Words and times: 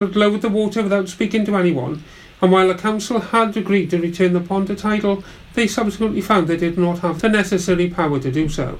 had 0.00 0.14
lowered 0.14 0.42
the 0.42 0.48
water 0.48 0.80
without 0.80 1.08
speaking 1.08 1.44
to 1.44 1.56
anyone, 1.56 2.04
and 2.40 2.52
while 2.52 2.68
the 2.68 2.74
council 2.76 3.18
had 3.18 3.56
agreed 3.56 3.90
to 3.90 3.98
return 3.98 4.32
the 4.32 4.40
pond 4.40 4.68
to 4.68 4.76
title, 4.76 5.24
they 5.54 5.66
subsequently 5.66 6.20
found 6.20 6.46
they 6.46 6.56
did 6.56 6.78
not 6.78 7.00
have 7.00 7.20
the 7.20 7.28
necessary 7.28 7.90
power 7.90 8.20
to 8.20 8.30
do 8.30 8.48
so. 8.48 8.78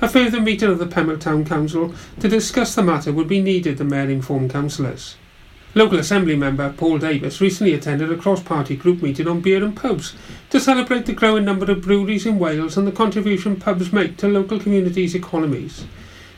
A 0.00 0.08
further 0.08 0.40
meeting 0.40 0.68
of 0.68 0.80
the 0.80 0.86
Pembroke 0.88 1.20
Town 1.20 1.44
Council 1.44 1.94
to 2.18 2.28
discuss 2.28 2.74
the 2.74 2.82
matter 2.82 3.12
would 3.12 3.28
be 3.28 3.40
needed, 3.40 3.78
the 3.78 3.84
Mayor 3.84 4.10
informed 4.10 4.50
councillors. 4.50 5.14
Local 5.76 6.00
Assembly 6.00 6.34
member 6.34 6.74
Paul 6.76 6.98
Davies 6.98 7.40
recently 7.40 7.72
attended 7.72 8.10
a 8.10 8.16
cross-party 8.16 8.74
group 8.74 9.02
meeting 9.02 9.28
on 9.28 9.42
beer 9.42 9.62
and 9.62 9.76
pubs 9.76 10.16
to 10.50 10.58
celebrate 10.58 11.06
the 11.06 11.12
growing 11.12 11.44
number 11.44 11.70
of 11.70 11.82
breweries 11.82 12.26
in 12.26 12.40
Wales 12.40 12.76
and 12.76 12.88
the 12.88 12.90
contribution 12.90 13.54
pubs 13.54 13.92
make 13.92 14.16
to 14.16 14.26
local 14.26 14.58
communities' 14.58 15.14
economies. 15.14 15.84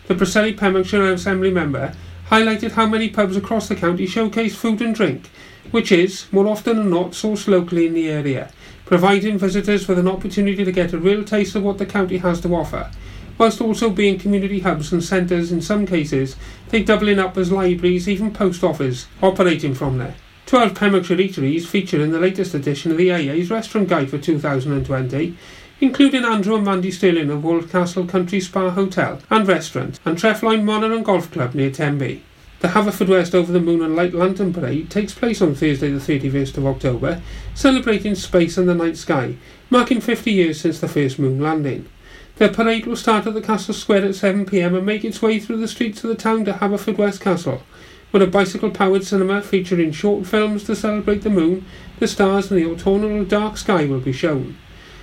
The 0.06 0.14
Preseli 0.14 0.54
Pembrokeshire 0.54 1.14
Assembly 1.14 1.50
member 1.50 1.94
highlighted 2.30 2.72
how 2.72 2.86
many 2.86 3.08
pubs 3.08 3.36
across 3.36 3.68
the 3.68 3.74
county 3.74 4.06
showcase 4.06 4.54
food 4.54 4.82
and 4.82 4.94
drink, 4.94 5.30
which 5.70 5.90
is, 5.90 6.26
more 6.30 6.46
often 6.46 6.76
than 6.76 6.90
not, 6.90 7.12
sourced 7.12 7.48
locally 7.48 7.86
in 7.86 7.94
the 7.94 8.08
area, 8.08 8.50
providing 8.84 9.38
visitors 9.38 9.88
with 9.88 9.98
an 9.98 10.08
opportunity 10.08 10.64
to 10.64 10.72
get 10.72 10.92
a 10.92 10.98
real 10.98 11.24
taste 11.24 11.54
of 11.54 11.62
what 11.62 11.78
the 11.78 11.86
county 11.86 12.18
has 12.18 12.40
to 12.40 12.54
offer, 12.54 12.90
whilst 13.38 13.60
also 13.60 13.88
being 13.88 14.18
community 14.18 14.60
hubs 14.60 14.92
and 14.92 15.02
centres 15.02 15.52
in 15.52 15.62
some 15.62 15.86
cases, 15.86 16.36
they 16.68 16.82
doubling 16.82 17.18
up 17.18 17.36
as 17.36 17.52
libraries, 17.52 18.08
even 18.08 18.32
post 18.32 18.62
office, 18.62 19.06
operating 19.22 19.74
from 19.74 19.98
there. 19.98 20.14
12 20.46 20.74
Pembrokeshire 20.74 21.18
eateries 21.18 21.66
featured 21.66 22.00
in 22.00 22.10
the 22.10 22.18
latest 22.18 22.54
edition 22.54 22.90
of 22.90 22.96
the 22.96 23.12
AA's 23.12 23.50
Restaurant 23.50 23.86
Guide 23.86 24.08
for 24.08 24.16
2020, 24.16 25.36
including 25.80 26.24
Andrew 26.24 26.56
and 26.56 26.64
Mandy 26.64 26.90
Stirling 26.90 27.30
of 27.30 27.70
Castle 27.70 28.06
Country 28.06 28.40
Spa 28.40 28.70
Hotel 28.70 29.20
and 29.30 29.46
Restaurant 29.46 30.00
and 30.04 30.18
Trefloyne 30.18 30.64
Manor 30.64 30.92
and 30.92 31.04
Golf 31.04 31.30
Club 31.30 31.54
near 31.54 31.70
Tenby. 31.70 32.22
The 32.60 32.68
Haverfordwest 32.68 33.34
Over 33.34 33.52
the 33.52 33.60
Moon 33.60 33.82
and 33.82 33.94
Light 33.94 34.12
Lantern 34.12 34.52
Parade 34.52 34.90
takes 34.90 35.14
place 35.14 35.40
on 35.40 35.54
Thursday 35.54 35.92
the 35.92 36.00
31st 36.00 36.56
of 36.56 36.66
October, 36.66 37.22
celebrating 37.54 38.16
space 38.16 38.58
and 38.58 38.68
the 38.68 38.74
night 38.74 38.96
sky, 38.96 39.36
marking 39.70 40.00
50 40.00 40.32
years 40.32 40.60
since 40.60 40.80
the 40.80 40.88
first 40.88 41.20
moon 41.20 41.40
landing. 41.40 41.88
The 42.34 42.48
parade 42.48 42.86
will 42.86 42.96
start 42.96 43.28
at 43.28 43.34
the 43.34 43.40
Castle 43.40 43.74
Square 43.74 44.06
at 44.06 44.10
7pm 44.10 44.76
and 44.76 44.84
make 44.84 45.04
its 45.04 45.22
way 45.22 45.38
through 45.38 45.58
the 45.58 45.68
streets 45.68 46.02
of 46.02 46.08
the 46.08 46.16
town 46.16 46.44
to 46.46 46.54
Haverfordwest 46.54 47.20
Castle, 47.20 47.62
where 48.10 48.22
a 48.24 48.26
bicycle-powered 48.26 49.04
cinema 49.04 49.42
featuring 49.42 49.92
short 49.92 50.26
films 50.26 50.64
to 50.64 50.74
celebrate 50.74 51.22
the 51.22 51.30
moon, 51.30 51.64
the 52.00 52.08
stars 52.08 52.50
and 52.50 52.60
the 52.60 52.68
autumnal 52.68 53.24
dark 53.24 53.56
sky 53.56 53.84
will 53.84 54.00
be 54.00 54.12
shown. 54.12 54.56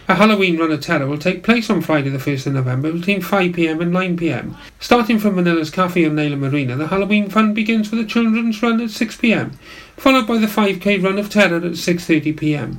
A 0.08 0.14
Halloween 0.14 0.60
run 0.60 0.72
of 0.72 0.82
terror 0.82 1.08
will 1.08 1.18
take 1.18 1.42
place 1.42 1.68
on 1.68 1.82
Friday 1.82 2.10
the 2.10 2.20
1st 2.20 2.46
of 2.46 2.54
November 2.54 2.92
between 2.92 3.24
5pm 3.24 3.82
and 3.82 3.92
9pm. 3.92 4.56
Starting 4.80 5.18
from 5.18 5.36
Manila's 5.36 5.72
Cafe 5.72 6.06
on 6.06 6.16
Neyland 6.16 6.42
Marina, 6.42 6.76
the 6.76 6.90
Halloween 6.90 7.28
fun 7.28 7.56
begins 7.56 7.90
with 7.90 8.00
a 8.00 8.06
children's 8.06 8.62
run 8.62 8.80
at 8.82 8.90
6pm, 8.90 9.56
followed 9.98 10.28
by 10.28 10.38
the 10.38 10.46
5k 10.46 11.04
run 11.04 11.18
of 11.18 11.32
terror 11.32 11.58
at 11.58 11.64
6.30pm. 11.64 12.78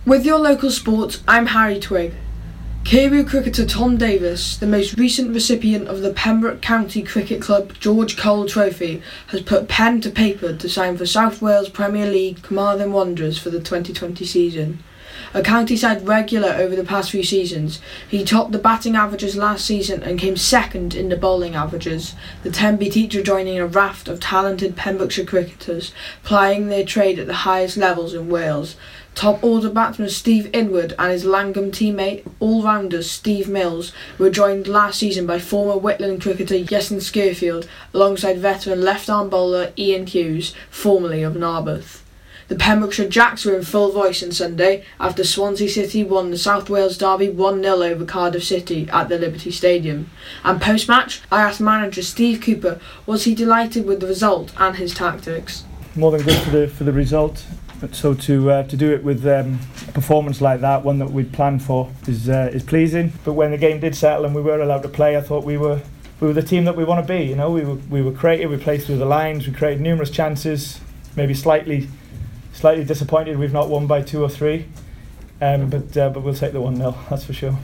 With 0.04 0.24
your 0.24 0.38
local 0.38 0.70
sports, 0.70 1.24
I'm 1.26 1.46
Harry 1.46 1.80
Twig. 1.80 2.14
Carew 2.86 3.24
cricketer 3.24 3.66
Tom 3.66 3.96
Davis, 3.96 4.56
the 4.56 4.64
most 4.64 4.96
recent 4.96 5.34
recipient 5.34 5.88
of 5.88 6.02
the 6.02 6.12
Pembroke 6.12 6.62
County 6.62 7.02
Cricket 7.02 7.42
Club 7.42 7.72
George 7.80 8.16
Cole 8.16 8.46
Trophy, 8.46 9.02
has 9.26 9.40
put 9.40 9.66
pen 9.66 10.00
to 10.02 10.08
paper 10.08 10.52
to 10.52 10.68
sign 10.68 10.96
for 10.96 11.04
South 11.04 11.42
Wales 11.42 11.68
Premier 11.68 12.08
League 12.08 12.42
Carmarthen 12.42 12.92
Wanderers 12.92 13.38
for 13.38 13.50
the 13.50 13.58
2020 13.58 14.24
season. 14.24 14.84
A 15.34 15.42
county 15.42 15.76
side 15.76 16.06
regular 16.06 16.50
over 16.50 16.76
the 16.76 16.84
past 16.84 17.10
few 17.10 17.24
seasons, 17.24 17.80
he 18.08 18.24
topped 18.24 18.52
the 18.52 18.58
batting 18.58 18.94
averages 18.94 19.36
last 19.36 19.64
season 19.64 20.04
and 20.04 20.20
came 20.20 20.36
second 20.36 20.94
in 20.94 21.08
the 21.08 21.16
bowling 21.16 21.56
averages, 21.56 22.14
the 22.44 22.52
Tenby 22.52 22.88
teacher 22.88 23.20
joining 23.20 23.58
a 23.58 23.66
raft 23.66 24.06
of 24.06 24.20
talented 24.20 24.76
Pembrokeshire 24.76 25.24
cricketers 25.24 25.92
plying 26.22 26.68
their 26.68 26.84
trade 26.84 27.18
at 27.18 27.26
the 27.26 27.34
highest 27.34 27.76
levels 27.76 28.14
in 28.14 28.28
Wales, 28.28 28.76
Top 29.16 29.42
order 29.42 29.70
batsman 29.70 30.10
Steve 30.10 30.50
Inwood 30.52 30.94
and 30.98 31.10
his 31.10 31.24
Llangwm 31.24 31.70
teammate, 31.70 32.22
all-rounder 32.38 33.02
Steve 33.02 33.48
Mills, 33.48 33.90
were 34.18 34.28
joined 34.28 34.68
last 34.68 34.98
season 34.98 35.26
by 35.26 35.38
former 35.38 35.80
Whitland 35.80 36.20
cricketer 36.20 36.56
Iestyn 36.56 37.00
Skirfield 37.00 37.66
alongside 37.94 38.36
veteran 38.36 38.82
left-arm 38.82 39.30
bowler 39.30 39.72
Ian 39.78 40.06
Hughes, 40.06 40.52
formerly 40.68 41.22
of 41.22 41.32
Narberth. 41.32 42.02
The 42.48 42.56
Pembrokeshire 42.56 43.08
Jacks 43.08 43.46
were 43.46 43.56
in 43.56 43.64
full 43.64 43.90
voice 43.90 44.22
on 44.22 44.32
Sunday 44.32 44.84
after 45.00 45.24
Swansea 45.24 45.70
City 45.70 46.04
won 46.04 46.30
the 46.30 46.36
South 46.36 46.68
Wales 46.68 46.98
Derby 46.98 47.30
1 47.30 47.62
0 47.62 47.82
over 47.82 48.04
Cardiff 48.04 48.44
City 48.44 48.86
at 48.92 49.08
the 49.08 49.18
Liberty 49.18 49.50
Stadium. 49.50 50.10
And 50.44 50.60
post 50.60 50.88
match, 50.88 51.22
I 51.32 51.40
asked 51.40 51.62
manager 51.62 52.02
Steve 52.02 52.42
Cooper 52.42 52.78
was 53.06 53.24
he 53.24 53.34
delighted 53.34 53.86
with 53.86 54.00
the 54.00 54.06
result 54.06 54.52
and 54.58 54.76
his 54.76 54.92
tactics. 54.92 55.64
More 55.94 56.10
than 56.10 56.20
good 56.20 56.38
for 56.42 56.50
the, 56.50 56.68
for 56.68 56.84
the 56.84 56.92
result. 56.92 57.46
But 57.80 57.94
so 57.94 58.14
to 58.14 58.50
uh, 58.50 58.62
to 58.64 58.76
do 58.76 58.92
it 58.92 59.04
with 59.04 59.26
um, 59.26 59.58
a 59.86 59.92
performance 59.92 60.40
like 60.40 60.60
that, 60.60 60.84
one 60.84 60.98
that 60.98 61.10
we'd 61.10 61.32
planned 61.32 61.62
for, 61.62 61.90
is 62.06 62.28
uh, 62.28 62.50
is 62.52 62.62
pleasing. 62.62 63.12
But 63.24 63.34
when 63.34 63.50
the 63.50 63.58
game 63.58 63.80
did 63.80 63.94
settle 63.94 64.24
and 64.24 64.34
we 64.34 64.42
were 64.42 64.60
allowed 64.60 64.82
to 64.82 64.88
play, 64.88 65.16
I 65.16 65.20
thought 65.20 65.44
we 65.44 65.56
were 65.56 65.80
we 66.20 66.28
were 66.28 66.32
the 66.32 66.42
team 66.42 66.64
that 66.64 66.76
we 66.76 66.84
want 66.84 67.06
to 67.06 67.12
be. 67.12 67.24
You 67.24 67.36
know, 67.36 67.50
we 67.50 67.64
were 67.64 67.74
we 67.74 68.02
were 68.02 68.12
creative. 68.12 68.50
We 68.50 68.56
played 68.56 68.82
through 68.82 68.98
the 68.98 69.04
lines. 69.04 69.46
We 69.46 69.52
created 69.52 69.80
numerous 69.82 70.10
chances. 70.10 70.80
Maybe 71.16 71.34
slightly 71.34 71.88
slightly 72.52 72.84
disappointed 72.84 73.38
we've 73.38 73.52
not 73.52 73.68
won 73.68 73.86
by 73.86 74.00
two 74.00 74.22
or 74.22 74.30
three. 74.30 74.66
Um, 75.40 75.68
but 75.68 75.94
uh, 75.96 76.08
but 76.10 76.22
we'll 76.22 76.34
take 76.34 76.52
the 76.52 76.60
one 76.60 76.76
0 76.76 76.96
That's 77.10 77.24
for 77.24 77.34
sure. 77.34 77.58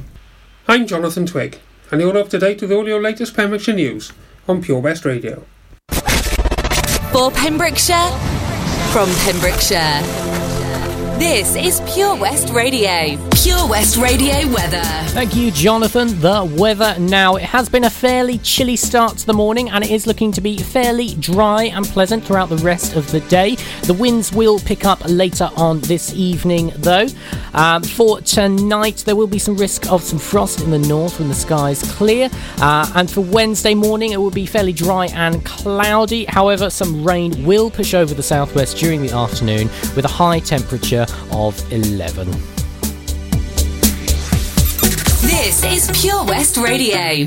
I'm 0.68 0.86
Jonathan 0.86 1.26
Twig, 1.26 1.58
and 1.90 2.00
you're 2.00 2.16
up 2.16 2.28
to 2.30 2.38
date 2.38 2.60
with 2.60 2.70
all 2.70 2.86
your 2.86 3.00
latest 3.00 3.34
Pembrokeshire 3.34 3.74
news 3.74 4.12
on 4.46 4.62
Pure 4.62 4.80
West 4.80 5.04
Radio. 5.04 5.44
For 7.12 7.30
Pembrokeshire 7.30 8.51
from 8.92 9.08
Pembrokeshire. 9.24 10.41
This 11.22 11.54
is 11.54 11.80
Pure 11.94 12.16
West 12.16 12.52
Radio. 12.52 13.16
Pure 13.30 13.68
West 13.68 13.96
Radio 13.96 14.44
weather. 14.52 14.82
Thank 15.12 15.36
you, 15.36 15.52
Jonathan. 15.52 16.20
The 16.20 16.44
weather 16.58 16.96
now. 16.98 17.36
It 17.36 17.44
has 17.44 17.68
been 17.68 17.84
a 17.84 17.90
fairly 17.90 18.38
chilly 18.38 18.74
start 18.74 19.18
to 19.18 19.26
the 19.26 19.32
morning 19.32 19.70
and 19.70 19.84
it 19.84 19.92
is 19.92 20.04
looking 20.04 20.32
to 20.32 20.40
be 20.40 20.58
fairly 20.58 21.14
dry 21.14 21.64
and 21.64 21.86
pleasant 21.86 22.24
throughout 22.24 22.48
the 22.48 22.56
rest 22.56 22.96
of 22.96 23.08
the 23.12 23.20
day. 23.20 23.54
The 23.84 23.94
winds 23.94 24.32
will 24.32 24.58
pick 24.58 24.84
up 24.84 25.00
later 25.04 25.48
on 25.56 25.78
this 25.82 26.12
evening, 26.12 26.72
though. 26.78 27.06
Um, 27.54 27.84
for 27.84 28.20
tonight, 28.20 29.04
there 29.06 29.14
will 29.14 29.28
be 29.28 29.38
some 29.38 29.56
risk 29.56 29.92
of 29.92 30.02
some 30.02 30.18
frost 30.18 30.60
in 30.60 30.72
the 30.72 30.78
north 30.80 31.20
when 31.20 31.28
the 31.28 31.34
sky's 31.36 31.82
clear. 31.92 32.30
Uh, 32.58 32.90
and 32.96 33.08
for 33.08 33.20
Wednesday 33.20 33.74
morning, 33.74 34.10
it 34.10 34.16
will 34.16 34.30
be 34.32 34.44
fairly 34.44 34.72
dry 34.72 35.06
and 35.14 35.44
cloudy. 35.44 36.24
However, 36.24 36.68
some 36.68 37.04
rain 37.04 37.44
will 37.44 37.70
push 37.70 37.94
over 37.94 38.12
the 38.12 38.24
southwest 38.24 38.76
during 38.78 39.02
the 39.02 39.12
afternoon 39.12 39.68
with 39.94 40.04
a 40.04 40.08
high 40.08 40.40
temperature 40.40 41.06
of 41.30 41.72
11. 41.72 42.30
This 45.22 45.64
is 45.64 46.00
Pure 46.00 46.24
West 46.24 46.56
Radio. 46.56 47.26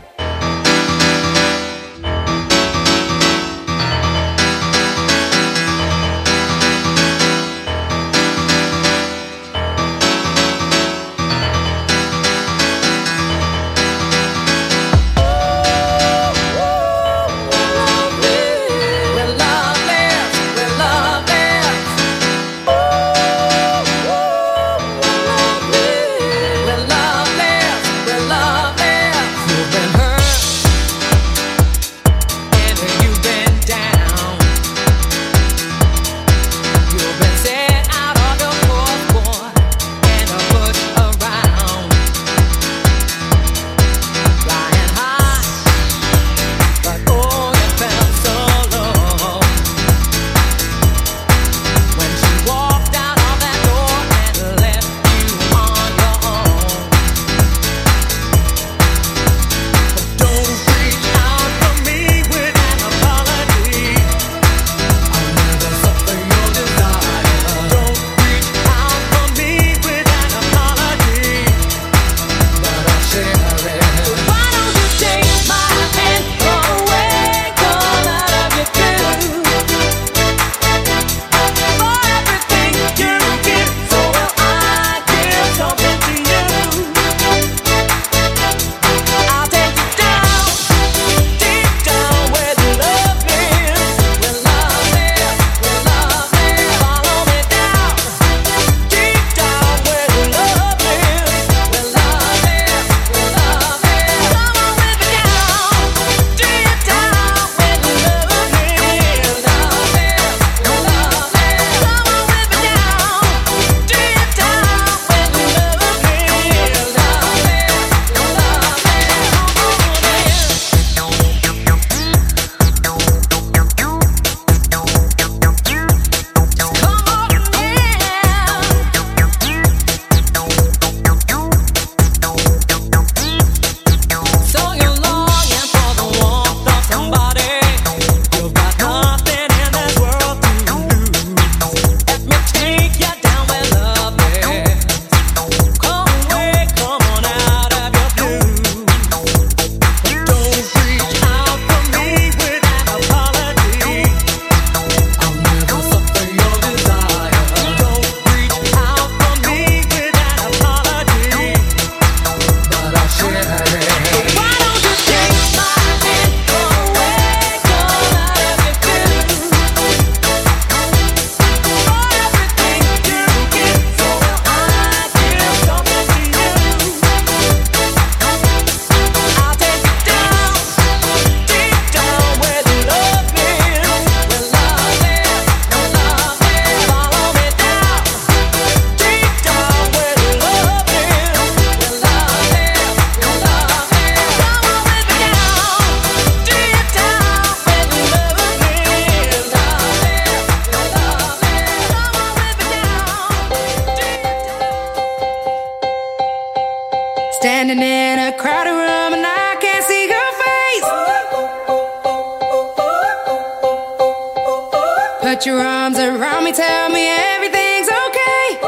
Put 215.41 215.47
your 215.47 215.59
arms 215.59 215.97
around 215.97 216.43
me, 216.43 216.51
tell 216.51 216.89
me 216.91 217.07
everything's 217.07 217.89
okay. 217.89 218.59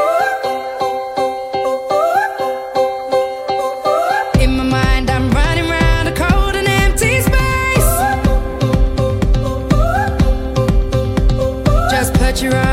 In 4.44 4.58
my 4.58 4.63
mind, 4.63 5.12
I'm 5.12 5.30
running 5.30 5.70
around 5.70 6.08
a 6.08 6.15
cold 6.15 6.56
and 6.56 6.68
empty 6.68 7.22
space. 7.22 7.92
Just 11.92 12.15
put 12.15 12.42
your 12.42 12.56
arms 12.56 12.73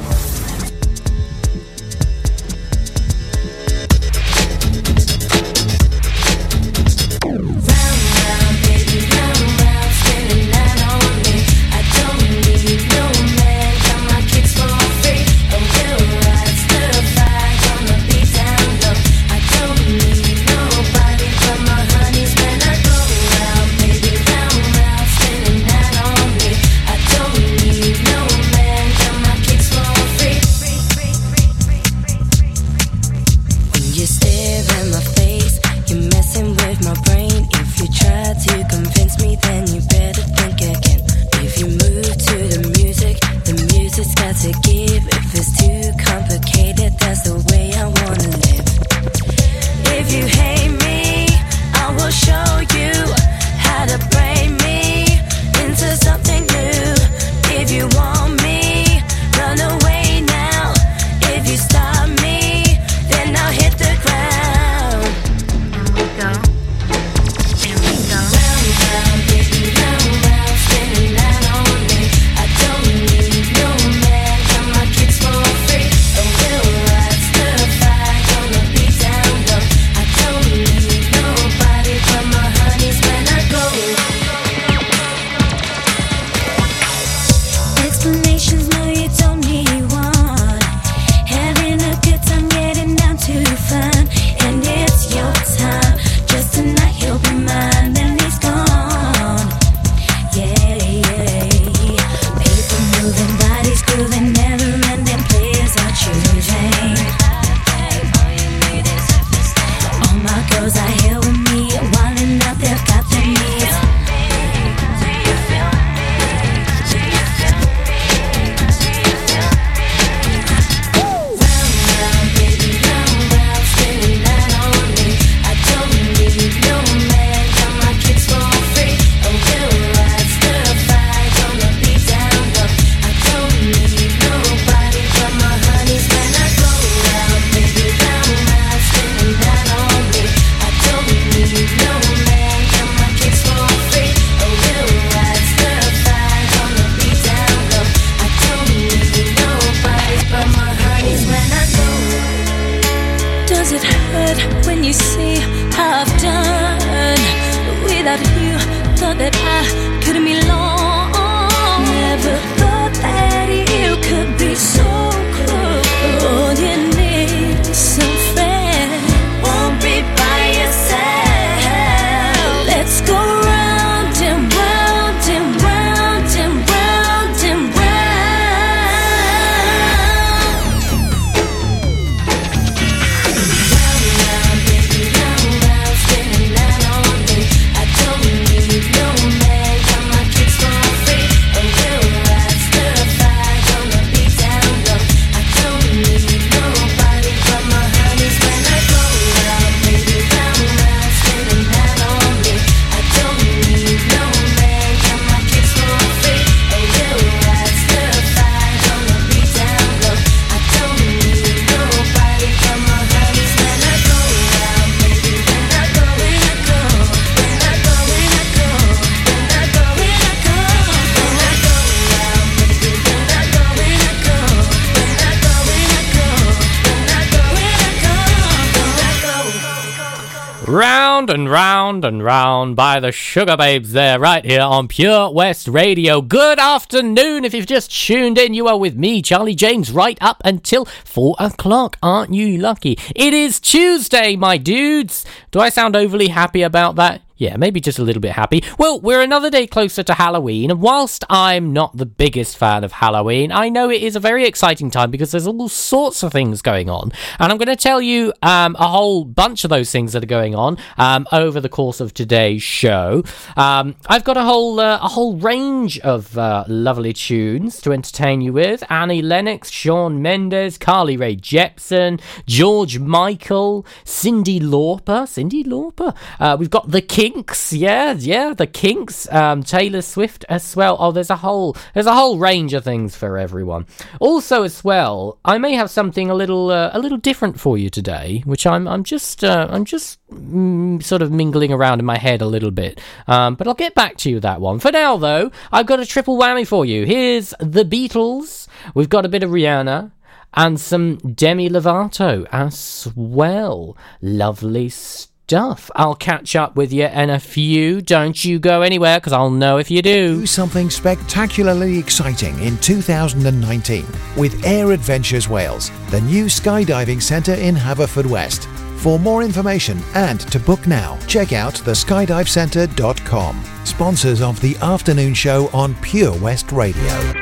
Round 230.67 231.31
and 231.31 231.49
round 231.49 232.05
and 232.05 232.23
round 232.23 232.75
by 232.75 232.99
the 232.99 233.07
Sugababes 233.07 233.87
there, 233.87 234.19
right 234.19 234.45
here 234.45 234.61
on 234.61 234.87
Pure 234.87 235.31
West 235.31 235.67
Radio. 235.67 236.21
Good 236.21 236.59
afternoon. 236.59 237.43
If 237.43 237.55
you've 237.55 237.65
just 237.65 237.91
tuned 237.91 238.37
in, 238.37 238.53
you 238.53 238.67
are 238.67 238.77
with 238.77 238.95
me, 238.95 239.23
Charlie 239.23 239.55
James, 239.55 239.91
right 239.91 240.19
up 240.21 240.39
until 240.45 240.85
four 241.03 241.35
o'clock. 241.39 241.97
Aren't 242.03 242.35
you 242.35 242.59
lucky? 242.59 242.95
It 243.15 243.33
is 243.33 243.59
Tuesday, 243.59 244.35
my 244.35 244.57
dudes. 244.57 245.25
Do 245.49 245.59
I 245.59 245.69
sound 245.69 245.95
overly 245.95 246.27
happy 246.27 246.61
about 246.61 246.95
that? 246.95 247.23
Yeah, 247.41 247.57
maybe 247.57 247.81
just 247.81 247.97
a 247.97 248.03
little 248.03 248.19
bit 248.21 248.33
happy. 248.33 248.63
Well, 248.77 249.01
we're 249.01 249.23
another 249.23 249.49
day 249.49 249.65
closer 249.65 250.03
to 250.03 250.13
Halloween, 250.13 250.69
and 250.69 250.79
whilst 250.79 251.25
I'm 251.27 251.73
not 251.73 251.97
the 251.97 252.05
biggest 252.05 252.55
fan 252.55 252.83
of 252.83 252.91
Halloween, 252.91 253.51
I 253.51 253.67
know 253.67 253.89
it 253.89 254.03
is 254.03 254.15
a 254.15 254.19
very 254.19 254.45
exciting 254.45 254.91
time 254.91 255.09
because 255.09 255.31
there's 255.31 255.47
all 255.47 255.67
sorts 255.67 256.21
of 256.21 256.31
things 256.31 256.61
going 256.61 256.87
on. 256.87 257.11
And 257.39 257.51
I'm 257.51 257.57
going 257.57 257.75
to 257.75 257.75
tell 257.75 257.99
you 257.99 258.31
um, 258.43 258.75
a 258.77 258.87
whole 258.87 259.25
bunch 259.25 259.63
of 259.63 259.71
those 259.71 259.89
things 259.91 260.13
that 260.13 260.21
are 260.21 260.27
going 260.27 260.53
on 260.53 260.77
um, 260.99 261.25
over 261.31 261.59
the 261.59 261.67
course 261.67 261.99
of 261.99 262.13
today's 262.13 262.61
show. 262.61 263.23
Um, 263.57 263.95
I've 264.05 264.23
got 264.23 264.37
a 264.37 264.43
whole 264.43 264.79
uh, 264.79 264.99
a 265.01 265.07
whole 265.07 265.35
range 265.35 265.97
of 266.01 266.37
uh, 266.37 266.65
lovely 266.67 267.11
tunes 267.11 267.81
to 267.81 267.91
entertain 267.91 268.41
you 268.41 268.53
with. 268.53 268.83
Annie 268.91 269.23
Lennox, 269.23 269.71
Shawn 269.71 270.21
Mendes, 270.21 270.77
Carly 270.77 271.17
Rae 271.17 271.37
Jepsen, 271.37 272.21
George 272.45 272.99
Michael, 272.99 273.83
Cyndi 274.05 274.61
Lauper. 274.61 275.25
Cyndi 275.25 275.65
Lauper. 275.65 276.15
Uh, 276.39 276.55
we've 276.59 276.69
got 276.69 276.91
The 276.91 277.01
Kinks. 277.33 277.71
Yeah, 277.71 278.13
yeah, 278.13 278.53
The 278.53 278.67
Kinks. 278.67 279.31
Um, 279.31 279.63
Taylor 279.63 280.01
Swift 280.01 280.43
as 280.49 280.75
well. 280.75 280.97
Oh, 280.99 281.11
there's 281.11 281.29
a 281.29 281.37
whole 281.37 281.77
there's 281.93 282.05
a 282.05 282.13
whole 282.13 282.37
range 282.37 282.73
of 282.73 282.83
things 282.83 283.15
for 283.15 283.37
everyone. 283.37 283.85
Also, 284.19 284.63
as 284.63 284.83
well, 284.83 285.39
I 285.45 285.57
may 285.57 285.73
have 285.73 285.89
something 285.89 286.29
a 286.29 286.35
little 286.35 286.71
uh, 286.71 286.89
a 286.93 286.99
little 286.99 287.17
different 287.17 287.59
for 287.59 287.77
you 287.77 287.89
today, 287.89 288.43
which 288.45 288.67
I'm 288.67 288.87
I'm 288.87 289.03
just 289.03 289.43
uh, 289.43 289.67
I'm 289.69 289.85
just 289.85 290.19
mm, 290.29 291.01
sort 291.01 291.21
of 291.21 291.31
mingling 291.31 291.71
around 291.71 291.99
in 291.99 292.05
my 292.05 292.17
head 292.17 292.41
a 292.41 292.47
little 292.47 292.71
bit. 292.71 292.99
Um, 293.27 293.55
but 293.55 293.67
I'll 293.67 293.73
get 293.75 293.95
back 293.95 294.17
to 294.17 294.29
you 294.29 294.35
with 294.35 294.43
that 294.43 294.59
one. 294.59 294.79
For 294.79 294.91
now, 294.91 295.15
though, 295.15 295.51
I've 295.71 295.85
got 295.87 296.01
a 296.01 296.05
triple 296.05 296.37
whammy 296.37 296.67
for 296.67 296.85
you. 296.85 297.05
Here's 297.05 297.53
the 297.59 297.85
Beatles. 297.85 298.67
We've 298.93 299.09
got 299.09 299.25
a 299.25 299.29
bit 299.29 299.43
of 299.43 299.51
Rihanna 299.51 300.11
and 300.53 300.79
some 300.79 301.15
Demi 301.17 301.69
Lovato 301.69 302.45
as 302.51 303.07
well. 303.15 303.95
Lovely 304.21 304.89
stuff. 304.89 305.30
I'll 305.53 306.15
catch 306.15 306.55
up 306.55 306.75
with 306.75 306.93
you 306.93 307.05
in 307.05 307.29
a 307.29 307.39
few. 307.39 308.01
Don't 308.01 308.43
you 308.43 308.59
go 308.59 308.81
anywhere 308.81 309.19
because 309.19 309.33
I'll 309.33 309.49
know 309.49 309.77
if 309.77 309.91
you 309.91 310.01
do. 310.01 310.39
Do 310.41 310.45
something 310.45 310.89
spectacularly 310.89 311.97
exciting 311.97 312.57
in 312.59 312.77
2019 312.77 314.05
with 314.37 314.65
Air 314.65 314.91
Adventures 314.91 315.49
Wales, 315.49 315.91
the 316.09 316.21
new 316.21 316.45
skydiving 316.45 317.21
centre 317.21 317.55
in 317.55 317.75
Haverfordwest. 317.75 318.65
For 318.99 319.17
more 319.17 319.41
information 319.41 319.99
and 320.13 320.39
to 320.51 320.59
book 320.59 320.85
now, 320.85 321.17
check 321.27 321.53
out 321.53 321.73
theskydivecentre.com. 321.73 323.63
Sponsors 323.83 324.41
of 324.41 324.61
the 324.61 324.75
afternoon 324.77 325.33
show 325.33 325.69
on 325.73 325.95
Pure 325.95 326.37
West 326.39 326.71
Radio. 326.71 327.33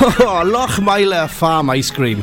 Oh, 0.00 0.44
Lochmeyler 0.46 1.28
Farm 1.28 1.70
Ice 1.70 1.90
Cream. 1.90 2.22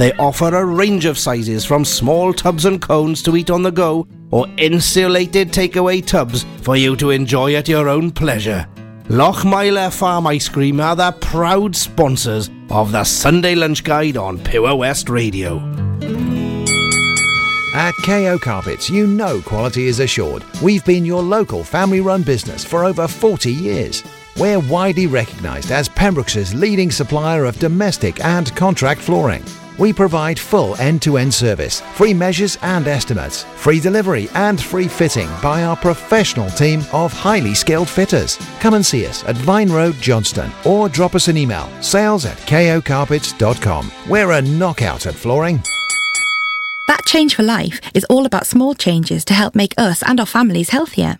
They 0.00 0.14
offer 0.14 0.54
a 0.54 0.64
range 0.64 1.04
of 1.04 1.18
sizes 1.18 1.66
from 1.66 1.84
small 1.84 2.32
tubs 2.32 2.64
and 2.64 2.80
cones 2.80 3.22
to 3.22 3.36
eat 3.36 3.50
on 3.50 3.62
the 3.62 3.70
go 3.70 4.08
or 4.30 4.46
insulated 4.56 5.52
takeaway 5.52 6.02
tubs 6.02 6.46
for 6.62 6.74
you 6.74 6.96
to 6.96 7.10
enjoy 7.10 7.54
at 7.54 7.68
your 7.68 7.86
own 7.86 8.10
pleasure. 8.10 8.66
Lochmeyler 9.08 9.92
Farm 9.92 10.26
Ice 10.26 10.48
Cream 10.48 10.80
are 10.80 10.96
the 10.96 11.12
proud 11.20 11.76
sponsors 11.76 12.48
of 12.70 12.92
the 12.92 13.04
Sunday 13.04 13.54
Lunch 13.54 13.84
Guide 13.84 14.16
on 14.16 14.42
Pure 14.42 14.74
West 14.76 15.10
Radio. 15.10 15.58
At 17.74 17.92
KO 18.06 18.38
Carpets, 18.38 18.88
you 18.88 19.06
know 19.06 19.42
quality 19.42 19.86
is 19.86 20.00
assured. 20.00 20.44
We've 20.62 20.84
been 20.86 21.04
your 21.04 21.22
local 21.22 21.62
family 21.62 22.00
run 22.00 22.22
business 22.22 22.64
for 22.64 22.86
over 22.86 23.06
40 23.06 23.52
years. 23.52 24.02
We're 24.38 24.60
widely 24.60 25.06
recognised 25.06 25.70
as 25.70 25.90
Pembrokeshire's 25.90 26.54
leading 26.54 26.90
supplier 26.90 27.44
of 27.44 27.58
domestic 27.58 28.24
and 28.24 28.56
contract 28.56 29.02
flooring. 29.02 29.44
We 29.80 29.94
provide 29.94 30.38
full 30.38 30.76
end 30.76 31.00
to 31.02 31.16
end 31.16 31.32
service, 31.32 31.80
free 31.94 32.12
measures 32.12 32.58
and 32.60 32.86
estimates, 32.86 33.44
free 33.56 33.80
delivery 33.80 34.28
and 34.34 34.62
free 34.62 34.88
fitting 34.88 35.30
by 35.42 35.64
our 35.64 35.76
professional 35.76 36.50
team 36.50 36.82
of 36.92 37.14
highly 37.14 37.54
skilled 37.54 37.88
fitters. 37.88 38.36
Come 38.60 38.74
and 38.74 38.84
see 38.84 39.06
us 39.06 39.24
at 39.24 39.36
Vine 39.38 39.72
Road, 39.72 39.94
Johnston, 39.94 40.52
or 40.66 40.90
drop 40.90 41.14
us 41.14 41.28
an 41.28 41.38
email 41.38 41.66
sales 41.80 42.26
at 42.26 42.36
kocarpets.com. 42.38 43.90
We're 44.06 44.32
a 44.32 44.42
knockout 44.42 45.06
at 45.06 45.14
flooring. 45.14 45.62
That 46.86 47.06
Change 47.06 47.36
for 47.36 47.44
Life 47.44 47.80
is 47.94 48.04
all 48.10 48.26
about 48.26 48.46
small 48.46 48.74
changes 48.74 49.24
to 49.26 49.32
help 49.32 49.54
make 49.54 49.74
us 49.78 50.02
and 50.02 50.20
our 50.20 50.26
families 50.26 50.70
healthier. 50.70 51.19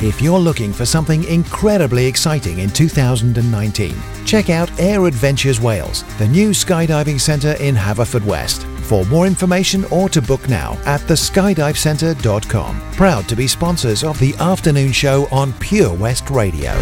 If 0.00 0.20
you're 0.20 0.38
looking 0.40 0.72
for 0.72 0.84
something 0.84 1.22
incredibly 1.24 2.04
exciting 2.06 2.58
in 2.58 2.68
2019, 2.70 3.94
check 4.26 4.50
out 4.50 4.68
Air 4.80 5.06
Adventures 5.06 5.60
Wales, 5.60 6.04
the 6.18 6.26
new 6.28 6.50
skydiving 6.50 7.20
centre 7.20 7.52
in 7.54 7.74
Haverfordwest. 7.76 8.64
For 8.82 9.04
more 9.06 9.26
information 9.26 9.84
or 9.86 10.08
to 10.10 10.20
book 10.20 10.46
now 10.48 10.72
at 10.84 11.00
theskydivecentre.com. 11.02 12.80
Proud 12.92 13.28
to 13.28 13.36
be 13.36 13.46
sponsors 13.46 14.04
of 14.04 14.18
the 14.18 14.34
afternoon 14.34 14.92
show 14.92 15.26
on 15.30 15.52
Pure 15.54 15.94
West 15.94 16.28
Radio. 16.28 16.72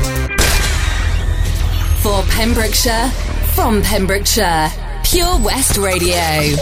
For 2.00 2.22
Pembrokeshire, 2.32 3.08
from 3.54 3.82
Pembrokeshire, 3.82 4.70
Pure 5.04 5.38
West 5.40 5.76
Radio. 5.76 6.56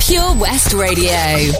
Pure 0.00 0.34
West 0.40 0.72
Radio. 0.72 1.59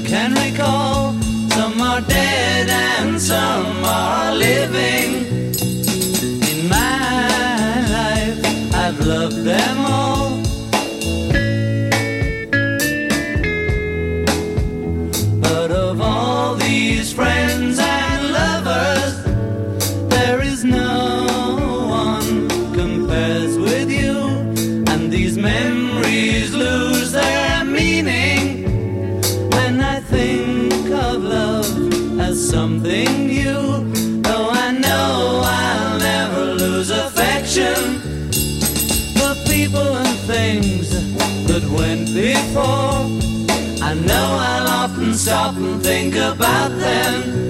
can 0.00 0.34
recall. 0.34 1.12
Some 1.50 1.80
are 1.80 2.00
dead 2.00 2.68
and 2.68 3.20
some 3.20 3.84
are 3.84 4.34
living. 4.34 5.26
In 6.50 6.68
my 6.68 7.80
life, 7.96 8.74
I've 8.74 9.00
loved 9.06 9.44
them 9.44 9.78
all. 9.86 10.15
I 42.58 43.94
know 44.06 44.28
I'll 44.40 44.68
often 44.84 45.14
stop 45.14 45.56
and 45.56 45.82
think 45.82 46.14
about 46.14 46.70
them. 46.70 47.45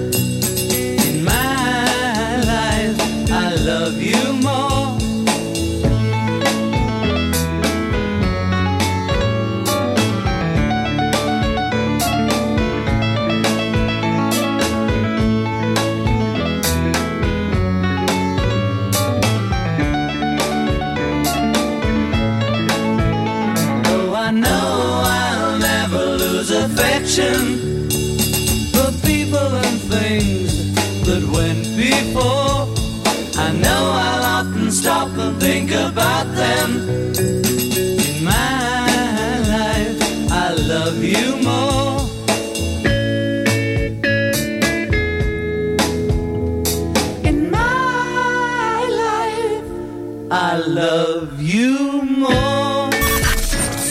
love 50.77 51.41
you 51.41 52.03
more. 52.03 52.91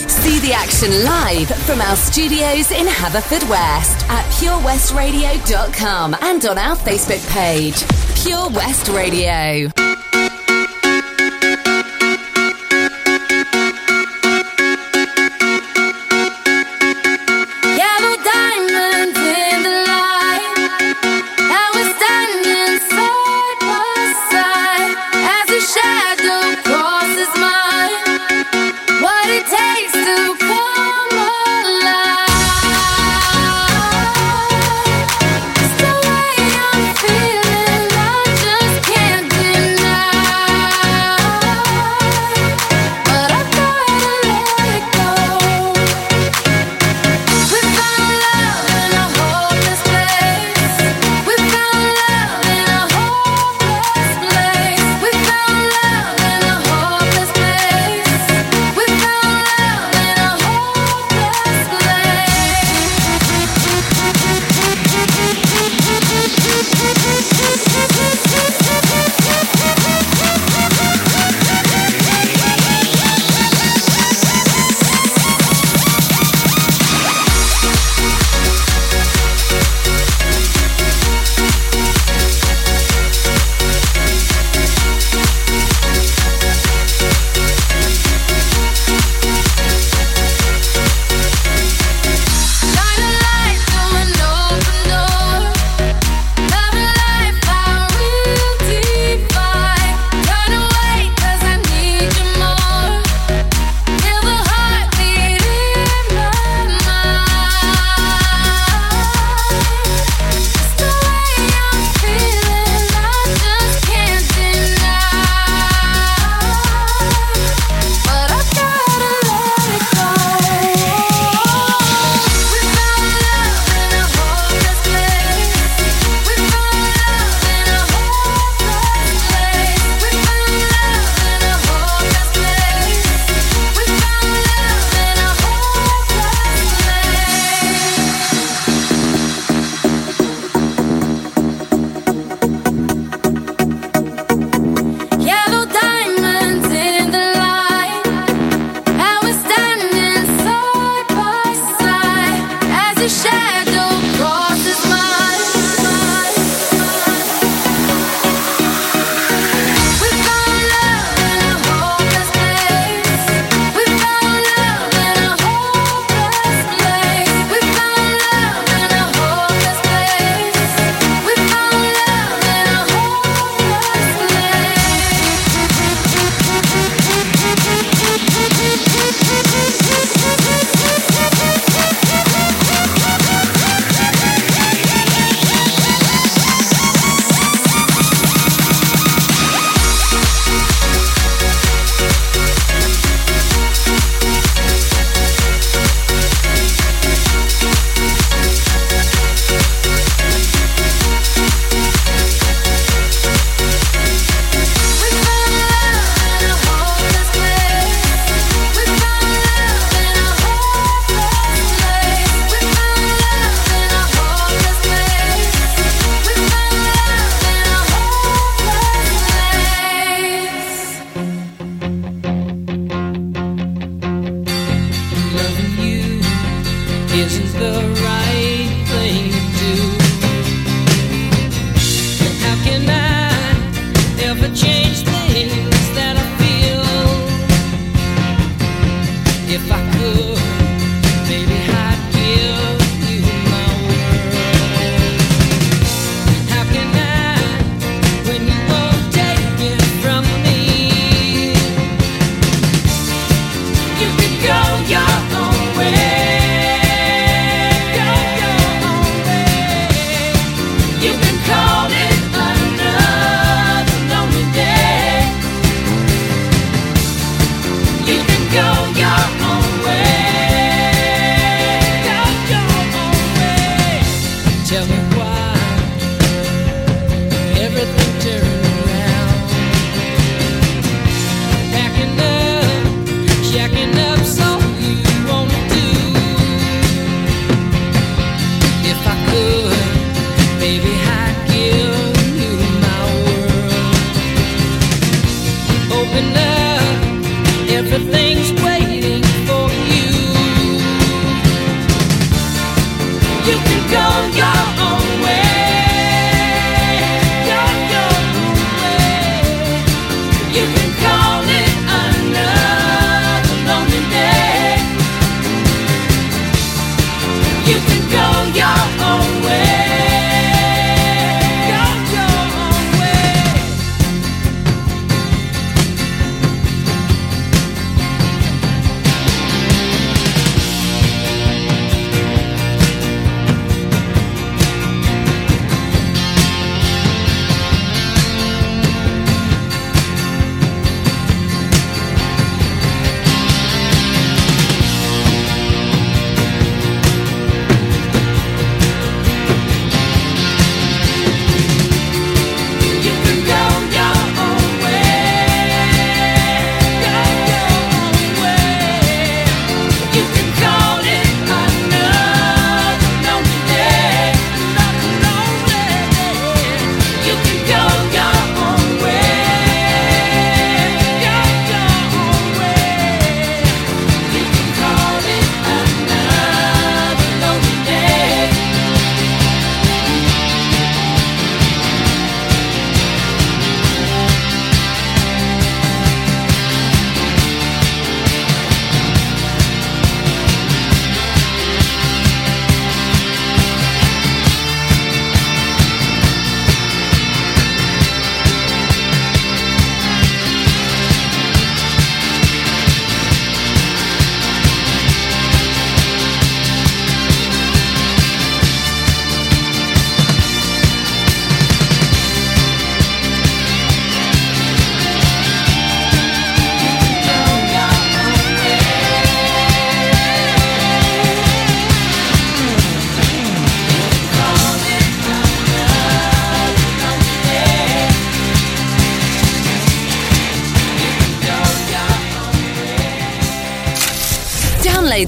See 0.07 0.39
the 0.39 0.53
action 0.53 1.03
live 1.03 1.49
from 1.65 1.81
our 1.81 1.97
studios 1.97 2.71
in 2.71 2.87
Haverfordwest 2.87 4.07
at 4.09 4.25
purewestradio.com 4.31 6.15
and 6.21 6.45
on 6.45 6.57
our 6.57 6.77
Facebook 6.77 7.29
page, 7.33 7.83
Pure 8.23 8.49
West 8.51 8.87
Radio. 8.87 9.86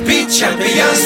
Be 0.00 0.26
champions. 0.26 0.97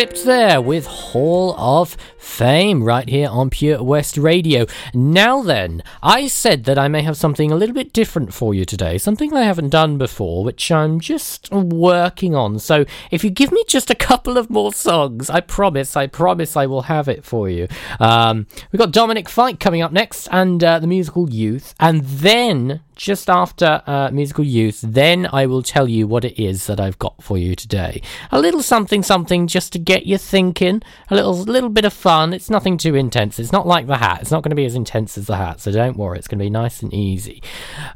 Script 0.00 0.24
there 0.24 0.62
with 0.62 0.86
Hall 0.86 1.54
of 1.58 1.94
Fame 2.16 2.82
right 2.84 3.06
here 3.06 3.28
on 3.28 3.50
Pure 3.50 3.82
West 3.82 4.16
Radio. 4.16 4.64
Now 4.94 5.42
then, 5.42 5.82
I 6.02 6.26
said 6.26 6.64
that 6.64 6.78
I 6.78 6.88
may 6.88 7.02
have 7.02 7.18
something 7.18 7.52
a 7.52 7.54
little 7.54 7.74
bit 7.74 7.92
different 7.92 8.32
for 8.32 8.54
you 8.54 8.64
today, 8.64 8.96
something 8.96 9.34
I 9.34 9.42
haven't 9.42 9.68
done 9.68 9.98
before, 9.98 10.42
which 10.42 10.72
I'm 10.72 11.00
just 11.00 11.52
working 11.52 12.34
on. 12.34 12.58
So 12.60 12.86
if 13.10 13.22
you 13.22 13.28
give 13.28 13.52
me 13.52 13.62
just 13.68 13.90
a 13.90 13.94
couple 13.94 14.38
of 14.38 14.48
more 14.48 14.72
songs, 14.72 15.28
I 15.28 15.40
promise, 15.40 15.94
I 15.98 16.06
promise 16.06 16.56
I 16.56 16.64
will 16.64 16.82
have 16.82 17.06
it 17.06 17.22
for 17.22 17.50
you. 17.50 17.68
Um, 17.98 18.46
we've 18.72 18.80
got 18.80 18.92
Dominic 18.92 19.28
Fike 19.28 19.60
coming 19.60 19.82
up 19.82 19.92
next 19.92 20.28
and 20.32 20.64
uh, 20.64 20.78
the 20.78 20.86
musical 20.86 21.28
Youth, 21.28 21.74
and 21.78 22.06
then 22.06 22.80
just 22.96 23.30
after 23.30 23.82
uh, 23.86 24.10
musical 24.12 24.44
youth, 24.44 24.80
then 24.82 25.28
I 25.32 25.46
will 25.46 25.62
tell 25.62 25.88
you 25.88 26.06
what 26.06 26.24
it 26.24 26.42
is 26.42 26.66
that 26.66 26.80
I've 26.80 26.98
got 26.98 27.22
for 27.22 27.38
you 27.38 27.54
today. 27.54 28.02
A 28.30 28.40
little 28.40 28.62
something, 28.62 29.02
something 29.02 29.46
just 29.46 29.72
to 29.72 29.78
get 29.78 30.04
you 30.04 30.18
thinking. 30.18 30.82
A 31.08 31.14
little, 31.14 31.34
little 31.34 31.70
bit 31.70 31.84
of 31.84 31.92
fun. 31.92 32.34
It's 32.34 32.50
nothing 32.50 32.76
too 32.76 32.94
intense. 32.94 33.38
It's 33.38 33.52
not 33.52 33.66
like 33.66 33.86
the 33.86 33.98
hat. 33.98 34.20
It's 34.20 34.30
not 34.30 34.42
going 34.42 34.50
to 34.50 34.56
be 34.56 34.66
as 34.66 34.74
intense 34.74 35.16
as 35.16 35.26
the 35.26 35.36
hat, 35.36 35.60
so 35.60 35.72
don't 35.72 35.96
worry. 35.96 36.18
It's 36.18 36.28
going 36.28 36.40
to 36.40 36.44
be 36.44 36.50
nice 36.50 36.82
and 36.82 36.92
easy. 36.92 37.42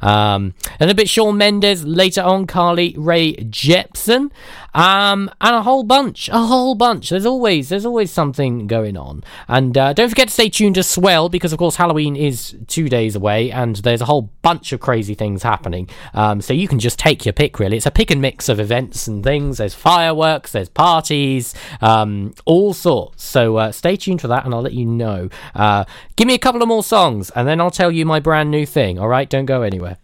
Um, 0.01 0.53
and 0.79 0.89
a 0.89 0.95
bit 0.95 1.09
Shawn 1.09 1.37
Mendes 1.37 1.85
later 1.85 2.21
on. 2.21 2.47
Carly 2.47 2.95
Rae 2.97 3.35
Jepsen, 3.35 4.31
um, 4.73 5.29
and 5.41 5.55
a 5.55 5.61
whole 5.61 5.83
bunch, 5.83 6.29
a 6.29 6.37
whole 6.37 6.73
bunch. 6.73 7.09
There's 7.09 7.25
always, 7.25 7.69
there's 7.69 7.85
always 7.85 8.11
something 8.11 8.65
going 8.67 8.95
on. 8.95 9.23
And 9.47 9.77
uh, 9.77 9.91
don't 9.91 10.07
forget 10.07 10.29
to 10.29 10.33
stay 10.33 10.47
tuned 10.47 10.77
as 10.77 10.97
well, 10.97 11.27
because 11.27 11.51
of 11.51 11.59
course 11.59 11.75
Halloween 11.75 12.15
is 12.15 12.55
two 12.67 12.87
days 12.87 13.15
away, 13.15 13.51
and 13.51 13.75
there's 13.75 13.99
a 13.99 14.05
whole 14.05 14.31
bunch 14.41 14.71
of 14.71 14.79
crazy 14.79 14.94
things 15.03 15.43
happening. 15.43 15.89
Um, 16.13 16.41
so 16.41 16.53
you 16.53 16.67
can 16.67 16.79
just 16.79 16.97
take 16.97 17.25
your 17.25 17.33
pick, 17.33 17.59
really. 17.59 17.77
It's 17.77 17.85
a 17.85 17.91
pick 17.91 18.11
and 18.11 18.21
mix 18.21 18.49
of 18.49 18.59
events 18.59 19.07
and 19.07 19.23
things. 19.23 19.57
There's 19.57 19.73
fireworks, 19.73 20.51
there's 20.51 20.69
parties, 20.69 21.53
um, 21.81 22.33
all 22.45 22.73
sorts. 22.73 23.23
So 23.23 23.57
uh, 23.57 23.71
stay 23.71 23.95
tuned 23.97 24.21
for 24.21 24.27
that, 24.27 24.45
and 24.45 24.53
I'll 24.53 24.61
let 24.61 24.73
you 24.73 24.85
know. 24.85 25.29
Uh, 25.53 25.85
give 26.15 26.27
me 26.27 26.33
a 26.33 26.39
couple 26.39 26.61
of 26.61 26.67
more 26.67 26.83
songs, 26.83 27.29
and 27.31 27.47
then 27.47 27.59
I'll 27.59 27.71
tell 27.71 27.91
you 27.91 28.05
my 28.05 28.19
brand 28.19 28.51
new 28.51 28.65
thing. 28.65 28.97
All 28.99 29.07
right, 29.07 29.29
don't 29.29 29.45
go 29.45 29.61
anywhere. 29.61 29.97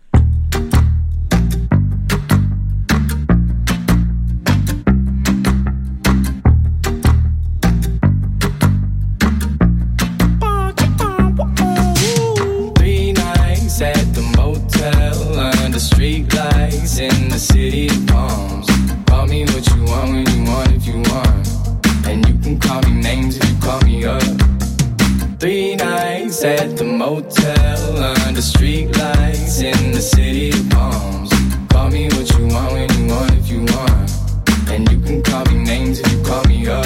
At 26.43 26.75
the 26.75 26.83
motel 26.83 27.97
under 28.25 28.41
street 28.41 28.97
lights 28.97 29.61
in 29.61 29.91
the 29.91 30.01
city 30.01 30.49
of 30.49 30.69
palms. 30.69 31.29
Call 31.69 31.89
me 31.89 32.07
what 32.09 32.29
you 32.37 32.47
want 32.47 32.73
when 32.73 32.89
you 32.97 33.13
want 33.13 33.31
if 33.33 33.47
you 33.49 33.59
want. 33.75 34.11
And 34.69 34.89
you 34.89 34.99
can 35.01 35.21
call 35.21 35.45
me 35.45 35.63
names 35.63 35.99
if 35.99 36.11
you 36.11 36.23
call 36.23 36.43
me 36.45 36.67
up. 36.67 36.85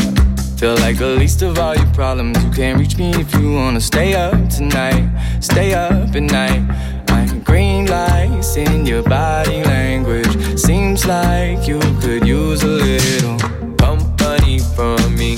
Feel 0.60 0.76
like 0.76 0.98
the 0.98 1.16
least 1.18 1.42
of 1.42 1.58
all 1.58 1.76
your 1.76 1.92
problems. 1.94 2.44
You 2.44 2.52
can't 2.52 2.80
reach 2.80 2.98
me 2.98 3.12
if 3.12 3.34
you 3.36 3.54
wanna 3.54 3.80
stay 3.80 4.14
up 4.14 4.50
tonight. 4.50 5.10
Stay 5.40 5.74
up 5.74 6.14
at 6.14 6.24
night. 6.24 6.64
I'm 7.10 7.42
green 7.42 7.86
lights 7.86 8.58
in 8.58 8.86
your 8.86 9.04
body 9.04 9.64
language. 9.64 10.60
Seems 10.60 11.06
like 11.06 11.66
you 11.68 11.80
could 12.02 12.28
use 12.28 12.64
a 12.64 12.68
little 12.68 13.38
company 13.78 14.60
from 14.76 15.16
me. 15.16 15.38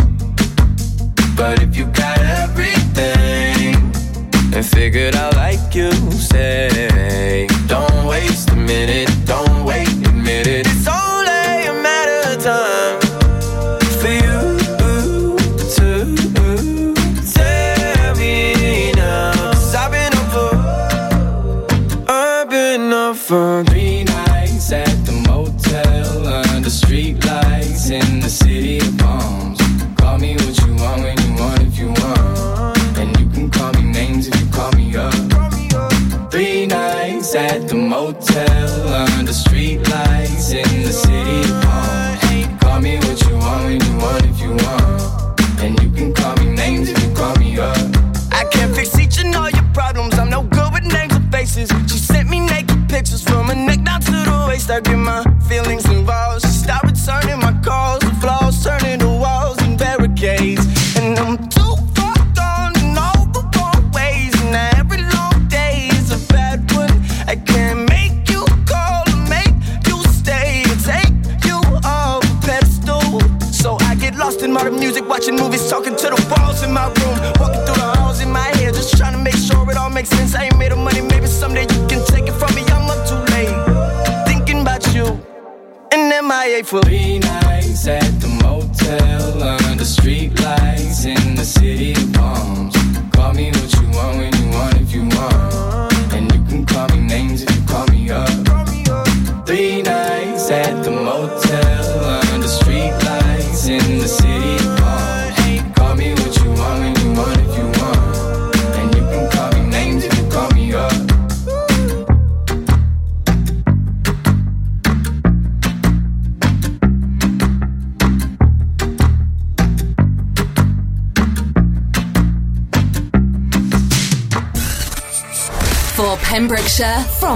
But 1.35 1.61
if 1.61 1.76
figured 4.77 5.15
out 5.15 5.35
like 5.35 5.73
you 5.73 5.91
say, 6.11 6.76
at 38.19 38.46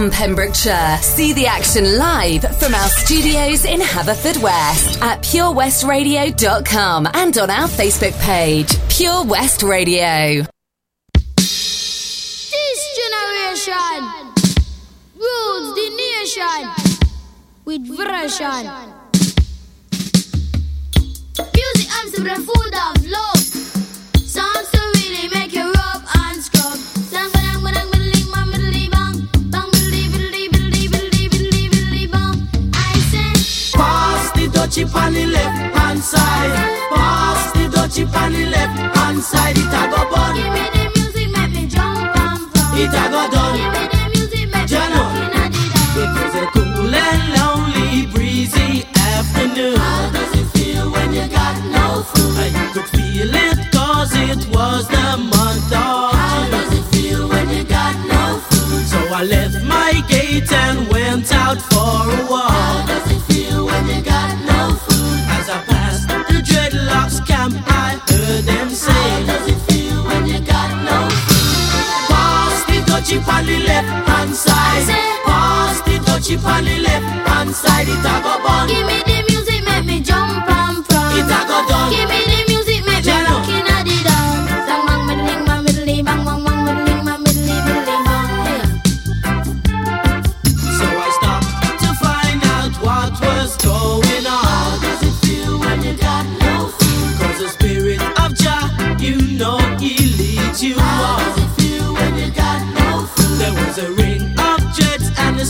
from 0.02 0.10
Pembrokeshire. 0.10 0.98
See 1.04 1.32
the 1.34 1.46
action 1.46 1.96
live 2.00 2.42
from 2.58 2.74
our 2.74 2.88
studios 2.90 3.66
in 3.66 3.80
Haverfordwest 3.80 5.00
at 5.00 5.22
purewestradio.com 5.22 7.08
and 7.14 7.38
on 7.38 7.52
our 7.52 7.68
Facebook 7.68 8.20
page, 8.20 8.76
Pure 8.90 9.26
West 9.26 9.62
Radio. 9.62 10.44
This 11.38 12.82
generation 12.98 14.10
rules 15.14 15.76
the 15.76 15.90
nation 16.18 16.68
with 17.66 17.86
version. 17.86 18.72
Music 21.54 21.90
arms 21.96 22.12
the 22.14 22.36
food 22.48 22.74
of 22.74 23.06
love. 23.06 23.61
The 34.92 35.00
dutchie 35.00 35.06
on 35.06 35.14
the 35.14 35.26
left 35.28 35.78
hand 35.78 36.00
side. 36.04 36.56
Pass 36.92 37.52
the 37.54 37.60
dutchie 37.70 38.06
the 38.06 38.46
left 38.50 38.98
hand 38.98 39.22
side. 39.24 39.58
It 39.58 39.66
a 39.66 39.90
go 39.90 40.10
bun. 40.10 40.36
give 40.36 40.54
me 40.54 40.66
the 40.74 40.92
music, 40.96 41.30
make 41.32 41.52
me 41.52 41.68
jump 41.68 42.16
and 42.16 42.52
from. 42.52 42.78
It 42.78 42.94
a 42.94 43.10
go 43.10 43.30
done. 43.32 43.58
Give 43.58 43.72
me 43.72 43.84
the 43.88 44.10
music, 44.16 44.50
make 44.52 44.70
me 44.70 44.78
Jano. 44.78 45.04
looking 45.04 45.40
at 45.40 45.52
the 45.52 45.64
down. 45.72 46.02
It 46.02 46.12
was 46.18 46.36
a 46.36 46.46
cool 46.54 46.96
and 46.96 47.24
lonely, 47.38 48.08
breezy 48.14 48.86
afternoon. 48.96 49.78
How 49.78 50.12
does 50.12 50.34
it 50.40 50.48
feel 50.58 50.92
when 50.92 51.14
you 51.14 51.28
got 51.28 51.58
no 51.66 52.04
food? 52.04 52.38
I 52.38 52.72
could 52.74 52.90
feel 52.90 53.34
it 53.34 53.72
cause 53.72 54.14
it 54.16 54.48
was 54.56 54.88
the 54.88 55.18
month 55.18 55.72
of 55.72 56.14
How 56.16 56.50
does 56.50 56.72
it 56.80 56.86
feel 56.96 57.28
when 57.30 57.50
you 57.50 57.64
got 57.64 57.96
no 58.08 58.40
food? 58.50 58.86
So 58.86 59.00
I 59.14 59.24
left 59.24 59.64
my 59.64 60.02
gate 60.08 60.52
and 60.52 60.88
went 60.90 61.34
out 61.34 61.62
for 61.62 62.10
a 62.10 62.30
walk. 62.30 62.91
Dutchie 76.42 76.58
on 76.58 76.66
the 76.66 76.80
left 76.80 77.28
hand 77.28 77.56
side. 77.56 77.88
It 77.88 78.00
a 78.00 78.22
go 78.24 78.44
bun. 78.44 78.68
Give 78.68 78.86
me 78.86 79.02
the 79.06 79.24
music, 79.30 79.66
make 79.66 79.86
me 79.86 80.02
jump 80.02 80.48
and 80.50 80.86
from. 80.86 81.18
It 81.18 81.26
a 81.26 81.48
go 81.48 81.68
done. 81.68 81.92
Give 81.92 82.10
me 82.10 82.21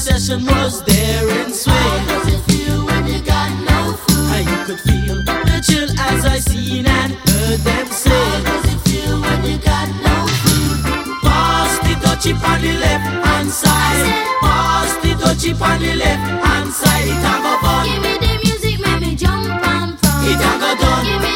session 0.01 0.43
was 0.47 0.83
there 0.83 1.29
in 1.45 1.53
swing. 1.53 1.75
How 1.75 2.05
does 2.07 2.33
it 2.33 2.41
feel 2.49 2.85
when 2.87 3.05
you 3.05 3.21
got 3.21 3.49
no 3.69 3.93
food? 3.93 4.31
I 4.33 4.65
could 4.65 4.79
feel 4.79 5.17
the 5.23 5.61
chill 5.61 5.89
as 6.09 6.25
I 6.25 6.39
seen 6.39 6.87
and 6.87 7.13
heard 7.13 7.59
them 7.59 7.85
say. 7.85 8.09
How 8.09 8.41
does 8.41 8.73
it 8.73 8.79
feel 8.89 9.21
when 9.21 9.43
you 9.45 9.57
got 9.59 9.87
no 10.01 10.15
food? 10.41 10.81
Pass 11.21 11.77
the 11.85 11.93
dutchie 12.01 12.33
on 12.33 12.61
the 12.61 12.73
left 12.81 13.05
hand 13.25 13.51
side. 13.51 14.09
Pass 14.41 14.91
the 15.03 15.11
dutchie 15.21 15.53
on 15.61 15.79
the 15.79 15.93
left 15.93 16.27
hand 16.45 16.73
side. 16.73 17.07
It 17.13 17.21
a 17.21 17.33
go 17.45 17.53
bun. 17.61 17.85
Give 17.85 18.01
me 18.01 18.13
the 18.25 18.33
music, 18.43 18.79
make 18.81 19.01
me 19.01 19.15
jump 19.15 19.45
and 19.45 19.99
from. 19.99 20.25
It 20.25 20.41
a 20.41 20.51
go 20.61 20.69
done. 20.81 21.05
Give 21.05 21.21
me 21.21 21.30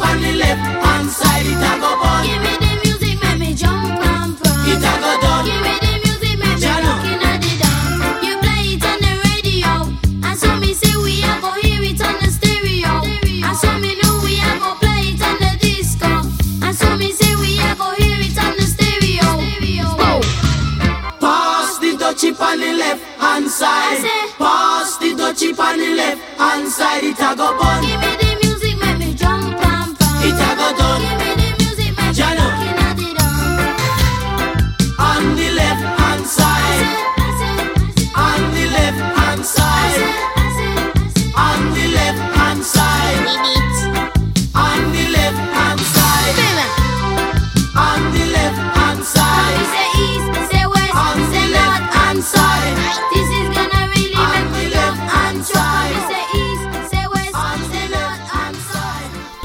on 0.00 0.20
the 0.20 0.32
left 0.34 0.60
hand 0.84 1.10
side. 1.10 1.46
It 1.46 1.58
a 1.58 1.72
go 1.80 1.90
bun. 2.00 2.24
Give 2.26 2.40
me 2.42 2.52
the 2.62 2.70
music, 2.84 3.16
make 3.22 3.38
me 3.38 3.54
jump 3.54 4.00
and 4.02 4.36
from. 4.38 4.58
It 4.72 4.78
a 4.78 4.92
go 5.02 5.12
done. 5.22 5.44
Give 5.46 5.60
me 5.62 5.74
the 5.84 5.92
music, 6.04 6.36
make 6.38 6.58
me 6.60 6.70
looking 6.86 7.22
at 7.30 7.38
the 7.42 7.52
down. 7.62 8.24
You 8.24 8.34
play 8.44 8.64
it 8.74 8.84
on 8.84 8.98
the 9.04 9.12
radio, 9.26 9.72
and 10.26 10.36
so 10.38 10.48
me 10.58 10.72
say 10.74 10.94
we 10.96 11.22
a 11.22 11.32
go 11.40 11.50
hear 11.62 11.82
it 11.82 12.00
on 12.00 12.14
the 12.20 12.28
stereo. 12.30 12.94
And 13.46 13.56
so 13.56 13.70
me 13.78 13.92
know 14.02 14.14
we 14.24 14.34
a 14.40 14.52
go 14.62 14.70
play 14.82 15.14
it 15.14 15.22
on 15.22 15.36
the 15.42 15.52
disco. 15.60 16.12
And 16.64 16.74
so 16.76 16.88
me 16.96 17.12
say 17.12 17.34
we 17.36 17.58
a 17.58 17.74
go 17.74 17.88
hear 17.98 18.18
it 18.20 18.38
on 18.38 18.52
the 18.56 18.66
stereo. 18.66 19.28
Oh. 20.00 20.20
Pass 21.20 21.78
the 21.78 21.96
dutchie 21.96 22.32
on 22.38 22.60
the 22.60 22.72
left 22.74 23.02
hand 23.20 23.48
side. 23.50 24.04
Pass 24.38 24.96
the 24.98 25.10
dutchie 25.14 25.58
on 25.58 25.78
the 25.78 25.90
left 25.94 26.20
hand 26.38 26.68
side. 26.68 27.04
It 27.04 27.18
a 27.20 27.34
go 27.36 27.56
bun. 27.58 27.87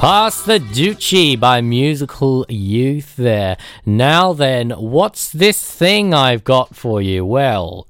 Pass 0.04 0.42
the 0.42 0.60
Dutchie 0.60 1.40
by 1.40 1.62
Musical 1.62 2.46
Youth 2.50 3.16
there. 3.16 3.56
Now 3.86 4.34
then, 4.34 4.72
what's 4.72 5.32
this 5.32 5.64
thing 5.64 6.14
I've 6.14 6.44
got 6.44 6.76
for 6.76 7.02
you? 7.02 7.24
Well, 7.26 7.88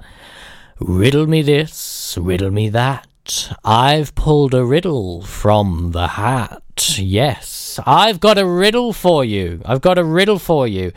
riddle 0.80 1.26
me 1.26 1.42
this, 1.42 2.16
riddle 2.22 2.52
me 2.52 2.70
that. 2.70 3.52
I've 3.66 4.14
pulled 4.14 4.54
a 4.54 4.64
riddle 4.64 5.24
from 5.24 5.90
the 5.92 6.10
hat. 6.10 6.62
Yes, 7.00 7.80
I've 7.84 8.20
got 8.20 8.38
a 8.38 8.46
riddle 8.46 8.94
for 8.94 9.26
you. 9.26 9.64
I've 9.66 9.82
got 9.82 9.98
a 9.98 10.04
riddle 10.04 10.38
for 10.38 10.68
you. 10.68 10.92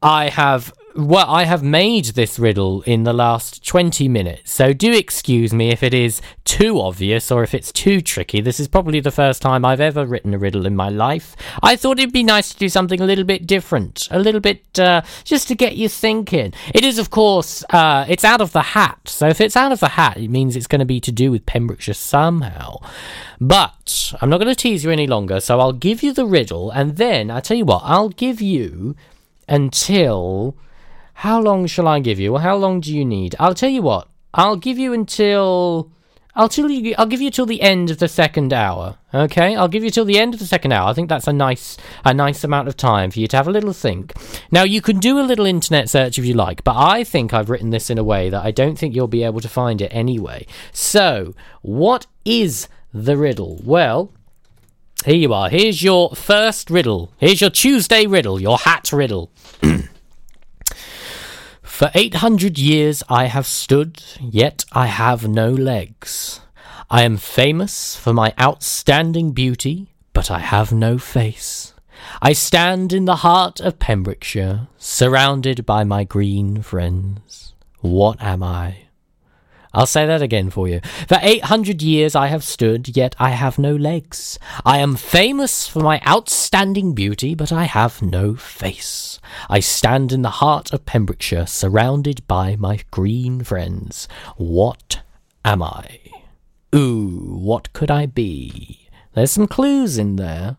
I 0.00 0.28
have 0.28 0.72
well, 0.94 1.26
I 1.28 1.44
have 1.44 1.62
made 1.62 2.06
this 2.06 2.38
riddle 2.38 2.82
in 2.82 3.04
the 3.04 3.12
last 3.12 3.66
20 3.66 4.08
minutes, 4.08 4.52
so 4.52 4.72
do 4.72 4.92
excuse 4.92 5.52
me 5.52 5.70
if 5.70 5.82
it 5.82 5.94
is 5.94 6.20
too 6.44 6.80
obvious 6.80 7.30
or 7.30 7.42
if 7.42 7.54
it's 7.54 7.72
too 7.72 8.00
tricky. 8.00 8.40
This 8.40 8.60
is 8.60 8.68
probably 8.68 9.00
the 9.00 9.10
first 9.10 9.40
time 9.40 9.64
I've 9.64 9.80
ever 9.80 10.04
written 10.04 10.34
a 10.34 10.38
riddle 10.38 10.66
in 10.66 10.76
my 10.76 10.90
life. 10.90 11.34
I 11.62 11.76
thought 11.76 11.98
it'd 11.98 12.12
be 12.12 12.22
nice 12.22 12.52
to 12.52 12.58
do 12.58 12.68
something 12.68 13.00
a 13.00 13.06
little 13.06 13.24
bit 13.24 13.46
different, 13.46 14.06
a 14.10 14.18
little 14.18 14.40
bit 14.40 14.78
uh, 14.78 15.02
just 15.24 15.48
to 15.48 15.54
get 15.54 15.76
you 15.76 15.88
thinking. 15.88 16.52
It 16.74 16.84
is, 16.84 16.98
of 16.98 17.10
course, 17.10 17.64
uh, 17.70 18.04
it's 18.08 18.24
out 18.24 18.40
of 18.40 18.52
the 18.52 18.62
hat, 18.62 19.00
so 19.06 19.28
if 19.28 19.40
it's 19.40 19.56
out 19.56 19.72
of 19.72 19.80
the 19.80 19.90
hat, 19.90 20.18
it 20.18 20.28
means 20.28 20.56
it's 20.56 20.66
going 20.66 20.80
to 20.80 20.84
be 20.84 21.00
to 21.00 21.12
do 21.12 21.30
with 21.30 21.46
Pembrokeshire 21.46 21.94
somehow. 21.94 22.76
But 23.40 24.12
I'm 24.20 24.28
not 24.28 24.38
going 24.38 24.54
to 24.54 24.54
tease 24.54 24.84
you 24.84 24.90
any 24.90 25.06
longer, 25.06 25.40
so 25.40 25.58
I'll 25.58 25.72
give 25.72 26.02
you 26.02 26.12
the 26.12 26.26
riddle, 26.26 26.70
and 26.70 26.96
then 26.96 27.30
I 27.30 27.40
tell 27.40 27.56
you 27.56 27.64
what, 27.64 27.82
I'll 27.84 28.10
give 28.10 28.42
you 28.42 28.94
until. 29.48 30.54
How 31.14 31.40
long 31.40 31.66
shall 31.66 31.86
I 31.86 32.00
give 32.00 32.18
you? 32.18 32.36
How 32.38 32.56
long 32.56 32.80
do 32.80 32.94
you 32.94 33.04
need? 33.04 33.36
I'll 33.38 33.54
tell 33.54 33.70
you 33.70 33.82
what. 33.82 34.08
I'll 34.34 34.56
give 34.56 34.78
you 34.78 34.92
until. 34.92 35.92
I'll 36.34 36.48
tell 36.48 36.70
you. 36.70 36.94
I'll 36.96 37.06
give 37.06 37.20
you 37.20 37.30
till 37.30 37.46
the 37.46 37.60
end 37.60 37.90
of 37.90 37.98
the 37.98 38.08
second 38.08 38.52
hour. 38.52 38.96
Okay, 39.14 39.54
I'll 39.54 39.68
give 39.68 39.84
you 39.84 39.90
till 39.90 40.06
the 40.06 40.18
end 40.18 40.32
of 40.32 40.40
the 40.40 40.46
second 40.46 40.72
hour. 40.72 40.88
I 40.88 40.94
think 40.94 41.10
that's 41.10 41.28
a 41.28 41.32
nice, 41.32 41.76
a 42.04 42.14
nice 42.14 42.42
amount 42.42 42.68
of 42.68 42.76
time 42.76 43.10
for 43.10 43.20
you 43.20 43.28
to 43.28 43.36
have 43.36 43.46
a 43.46 43.52
little 43.52 43.74
think. 43.74 44.14
Now 44.50 44.62
you 44.62 44.80
can 44.80 44.98
do 44.98 45.20
a 45.20 45.22
little 45.22 45.44
internet 45.44 45.90
search 45.90 46.18
if 46.18 46.24
you 46.24 46.32
like, 46.32 46.64
but 46.64 46.76
I 46.76 47.04
think 47.04 47.34
I've 47.34 47.50
written 47.50 47.70
this 47.70 47.90
in 47.90 47.98
a 47.98 48.04
way 48.04 48.30
that 48.30 48.44
I 48.44 48.50
don't 48.50 48.78
think 48.78 48.94
you'll 48.94 49.08
be 49.08 49.24
able 49.24 49.40
to 49.40 49.48
find 49.48 49.82
it 49.82 49.88
anyway. 49.88 50.46
So, 50.72 51.34
what 51.60 52.06
is 52.24 52.68
the 52.94 53.18
riddle? 53.18 53.60
Well, 53.64 54.12
here 55.04 55.16
you 55.16 55.34
are. 55.34 55.50
Here's 55.50 55.82
your 55.82 56.14
first 56.14 56.70
riddle. 56.70 57.12
Here's 57.18 57.40
your 57.40 57.50
Tuesday 57.50 58.06
riddle, 58.06 58.40
your 58.40 58.56
hat 58.58 58.92
riddle. 58.92 59.30
For 61.72 61.90
eight 61.94 62.16
hundred 62.16 62.58
years 62.58 63.02
I 63.08 63.24
have 63.24 63.46
stood, 63.46 64.04
yet 64.20 64.66
I 64.72 64.88
have 64.88 65.26
no 65.26 65.50
legs. 65.50 66.40
I 66.90 67.00
am 67.02 67.16
famous 67.16 67.96
for 67.96 68.12
my 68.12 68.34
outstanding 68.38 69.32
beauty, 69.32 69.94
but 70.12 70.30
I 70.30 70.40
have 70.40 70.70
no 70.70 70.98
face. 70.98 71.72
I 72.20 72.34
stand 72.34 72.92
in 72.92 73.06
the 73.06 73.24
heart 73.24 73.58
of 73.58 73.78
Pembrokeshire, 73.78 74.68
surrounded 74.76 75.64
by 75.64 75.82
my 75.82 76.04
green 76.04 76.60
friends. 76.60 77.54
What 77.80 78.20
am 78.22 78.42
I? 78.42 78.88
I'll 79.74 79.86
say 79.86 80.06
that 80.06 80.22
again 80.22 80.50
for 80.50 80.68
you. 80.68 80.80
For 81.08 81.18
800 81.20 81.80
years 81.82 82.14
I 82.14 82.26
have 82.26 82.44
stood, 82.44 82.96
yet 82.96 83.16
I 83.18 83.30
have 83.30 83.58
no 83.58 83.74
legs. 83.74 84.38
I 84.64 84.78
am 84.78 84.96
famous 84.96 85.66
for 85.66 85.80
my 85.80 86.00
outstanding 86.06 86.94
beauty, 86.94 87.34
but 87.34 87.52
I 87.52 87.64
have 87.64 88.02
no 88.02 88.34
face. 88.34 89.18
I 89.48 89.60
stand 89.60 90.12
in 90.12 90.22
the 90.22 90.30
heart 90.30 90.72
of 90.72 90.84
Pembrokeshire, 90.84 91.46
surrounded 91.46 92.26
by 92.26 92.56
my 92.56 92.80
green 92.90 93.42
friends. 93.42 94.08
What 94.36 95.00
am 95.44 95.62
I? 95.62 96.00
Ooh, 96.74 97.36
what 97.38 97.72
could 97.72 97.90
I 97.90 98.06
be? 98.06 98.88
There's 99.14 99.30
some 99.30 99.46
clues 99.46 99.98
in 99.98 100.16
there. 100.16 100.56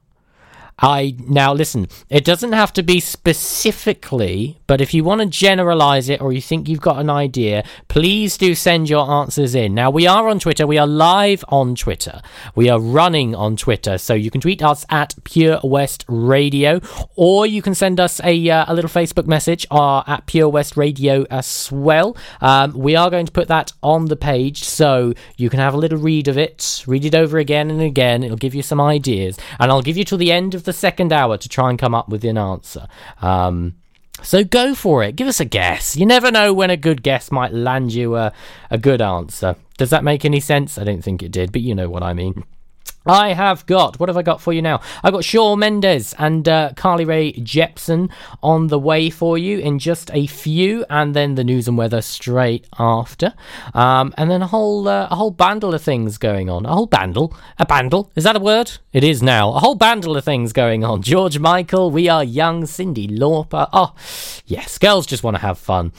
I 0.83 1.15
now 1.29 1.53
listen. 1.53 1.87
It 2.09 2.25
doesn't 2.25 2.51
have 2.51 2.73
to 2.73 2.83
be 2.83 2.99
specifically, 2.99 4.59
but 4.67 4.81
if 4.81 4.93
you 4.93 5.05
want 5.05 5.21
to 5.21 5.27
generalize 5.27 6.09
it 6.09 6.19
or 6.19 6.33
you 6.33 6.41
think 6.41 6.67
you've 6.67 6.81
got 6.81 6.99
an 6.99 7.09
idea, 7.09 7.63
please 7.87 8.35
do 8.35 8.53
send 8.53 8.89
your 8.89 9.09
answers 9.09 9.55
in. 9.55 9.73
Now 9.73 9.89
we 9.89 10.07
are 10.07 10.27
on 10.27 10.39
Twitter. 10.39 10.67
We 10.67 10.77
are 10.77 10.85
live 10.85 11.45
on 11.47 11.75
Twitter. 11.75 12.21
We 12.53 12.67
are 12.67 12.81
running 12.81 13.33
on 13.33 13.55
Twitter, 13.55 13.97
so 13.97 14.13
you 14.13 14.29
can 14.29 14.41
tweet 14.41 14.61
us 14.61 14.85
at 14.89 15.15
Pure 15.23 15.61
West 15.63 16.03
Radio, 16.09 16.81
or 17.15 17.45
you 17.45 17.61
can 17.61 17.75
send 17.75 18.01
us 18.01 18.19
a 18.21 18.49
uh, 18.49 18.65
a 18.67 18.73
little 18.73 18.89
Facebook 18.89 19.25
message 19.25 19.65
uh, 19.71 20.03
at 20.05 20.25
Pure 20.25 20.49
West 20.49 20.75
Radio 20.75 21.25
as 21.31 21.71
well. 21.71 22.17
Um, 22.41 22.73
we 22.73 22.97
are 22.97 23.09
going 23.09 23.25
to 23.25 23.31
put 23.31 23.47
that 23.47 23.71
on 23.81 24.07
the 24.07 24.17
page, 24.17 24.65
so 24.65 25.13
you 25.37 25.49
can 25.49 25.61
have 25.61 25.73
a 25.73 25.77
little 25.77 25.97
read 25.97 26.27
of 26.27 26.37
it, 26.37 26.83
read 26.87 27.05
it 27.05 27.15
over 27.15 27.37
again 27.37 27.71
and 27.71 27.81
again. 27.81 28.21
It'll 28.21 28.35
give 28.35 28.53
you 28.53 28.63
some 28.63 28.81
ideas, 28.81 29.37
and 29.61 29.71
I'll 29.71 29.81
give 29.81 29.95
you 29.95 30.03
till 30.03 30.17
the 30.17 30.33
end 30.33 30.53
of 30.53 30.65
the 30.65 30.72
second 30.73 31.13
hour 31.13 31.37
to 31.37 31.49
try 31.49 31.69
and 31.69 31.79
come 31.79 31.95
up 31.95 32.09
with 32.09 32.23
an 32.25 32.37
answer. 32.37 32.87
Um, 33.21 33.75
so 34.21 34.43
go 34.43 34.75
for 34.75 35.03
it. 35.03 35.15
Give 35.15 35.27
us 35.27 35.39
a 35.39 35.45
guess. 35.45 35.95
You 35.95 36.05
never 36.05 36.31
know 36.31 36.53
when 36.53 36.69
a 36.69 36.77
good 36.77 37.03
guess 37.03 37.31
might 37.31 37.53
land 37.53 37.93
you 37.93 38.15
a, 38.15 38.31
a 38.69 38.77
good 38.77 39.01
answer. 39.01 39.55
Does 39.77 39.89
that 39.89 40.03
make 40.03 40.23
any 40.23 40.39
sense? 40.39 40.77
I 40.77 40.83
don't 40.83 41.01
think 41.01 41.23
it 41.23 41.31
did, 41.31 41.51
but 41.51 41.61
you 41.61 41.73
know 41.75 41.89
what 41.89 42.03
I 42.03 42.13
mean. 42.13 42.43
I 43.05 43.33
have 43.33 43.65
got, 43.65 43.99
what 43.99 44.07
have 44.07 44.17
I 44.17 44.21
got 44.21 44.39
for 44.41 44.53
you 44.53 44.61
now? 44.61 44.79
I've 45.03 45.13
got 45.13 45.25
Shawn 45.25 45.59
Mendes 45.59 46.13
and 46.17 46.47
uh, 46.47 46.71
Carly 46.75 47.03
Rae 47.03 47.33
Jepsen 47.33 48.09
on 48.41 48.67
the 48.67 48.79
way 48.79 49.09
for 49.09 49.37
you 49.37 49.59
in 49.59 49.79
just 49.79 50.09
a 50.13 50.25
few, 50.27 50.85
and 50.89 51.13
then 51.13 51.35
the 51.35 51.43
news 51.43 51.67
and 51.67 51.77
weather 51.77 52.01
straight 52.01 52.65
after. 52.79 53.33
Um, 53.73 54.13
and 54.17 54.31
then 54.31 54.41
a 54.41 54.47
whole 54.47 54.87
uh, 54.87 55.07
a 55.11 55.15
whole 55.15 55.31
bandle 55.31 55.73
of 55.73 55.81
things 55.81 56.17
going 56.17 56.49
on. 56.49 56.65
A 56.65 56.73
whole 56.73 56.85
bundle? 56.85 57.35
A 57.59 57.65
bundle? 57.65 58.09
Is 58.15 58.23
that 58.23 58.37
a 58.37 58.39
word? 58.39 58.71
It 58.93 59.03
is 59.03 59.21
now. 59.21 59.53
A 59.53 59.59
whole 59.59 59.75
bundle 59.75 60.15
of 60.15 60.23
things 60.23 60.53
going 60.53 60.83
on. 60.83 61.01
George 61.01 61.39
Michael, 61.39 61.91
We 61.91 62.07
Are 62.07 62.23
Young, 62.23 62.63
Cyndi 62.63 63.09
Lauper. 63.09 63.67
Oh, 63.73 63.93
yes, 64.45 64.77
girls 64.77 65.05
just 65.05 65.23
want 65.23 65.35
to 65.35 65.41
have 65.41 65.57
fun. 65.57 65.91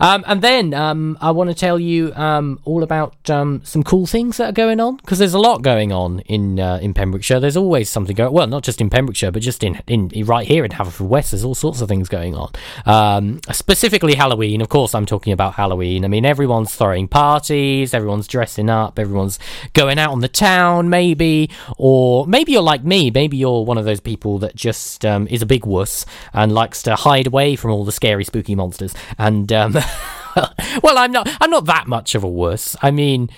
Um, 0.00 0.24
and 0.26 0.40
then 0.42 0.72
um, 0.74 1.18
I 1.20 1.30
want 1.32 1.50
to 1.50 1.54
tell 1.54 1.80
you 1.80 2.12
um, 2.14 2.60
all 2.64 2.82
about 2.82 3.28
um, 3.28 3.62
some 3.64 3.82
cool 3.82 4.06
things 4.06 4.36
that 4.36 4.50
are 4.50 4.52
going 4.52 4.78
on 4.78 4.96
because 4.96 5.18
there's 5.18 5.34
a 5.34 5.38
lot 5.38 5.62
going 5.62 5.90
on 5.90 6.20
in 6.20 6.43
uh, 6.58 6.78
in 6.80 6.94
Pembrokeshire. 6.94 7.40
There's 7.40 7.56
always 7.56 7.88
something 7.90 8.14
going. 8.14 8.32
Well, 8.32 8.46
not 8.46 8.62
just 8.62 8.80
in 8.80 8.90
Pembrokeshire, 8.90 9.30
but 9.30 9.42
just 9.42 9.62
in, 9.62 9.80
in 9.86 10.10
right 10.24 10.46
here 10.46 10.64
in 10.64 10.70
Haverfordwest. 10.70 11.30
There's 11.30 11.44
all 11.44 11.54
sorts 11.54 11.80
of 11.80 11.88
things 11.88 12.08
going 12.08 12.34
on. 12.34 12.52
Um, 12.86 13.40
specifically 13.52 14.14
Halloween. 14.14 14.60
Of 14.60 14.68
course, 14.68 14.94
I'm 14.94 15.06
talking 15.06 15.32
about 15.32 15.54
Halloween. 15.54 16.04
I 16.04 16.08
mean, 16.08 16.24
everyone's 16.24 16.74
throwing 16.74 17.08
parties. 17.08 17.94
Everyone's 17.94 18.26
dressing 18.26 18.70
up. 18.70 18.98
Everyone's 18.98 19.38
going 19.72 19.98
out 19.98 20.12
on 20.12 20.20
the 20.20 20.28
town, 20.28 20.90
maybe, 20.90 21.50
or 21.78 22.26
maybe 22.26 22.52
you're 22.52 22.62
like 22.62 22.84
me. 22.84 23.10
Maybe 23.10 23.36
you're 23.36 23.64
one 23.64 23.78
of 23.78 23.84
those 23.84 24.00
people 24.00 24.38
that 24.40 24.54
just 24.54 25.04
um, 25.04 25.26
is 25.28 25.42
a 25.42 25.46
big 25.46 25.66
wuss 25.66 26.06
and 26.32 26.52
likes 26.52 26.82
to 26.84 26.94
hide 26.94 27.26
away 27.26 27.56
from 27.56 27.70
all 27.70 27.84
the 27.84 27.92
scary, 27.92 28.24
spooky 28.24 28.54
monsters. 28.54 28.94
And 29.18 29.52
um, 29.52 29.72
well, 30.82 30.98
I'm 30.98 31.12
not. 31.12 31.28
I'm 31.40 31.50
not 31.50 31.66
that 31.66 31.86
much 31.86 32.14
of 32.14 32.24
a 32.24 32.28
wuss. 32.28 32.76
I 32.82 32.90
mean. 32.90 33.30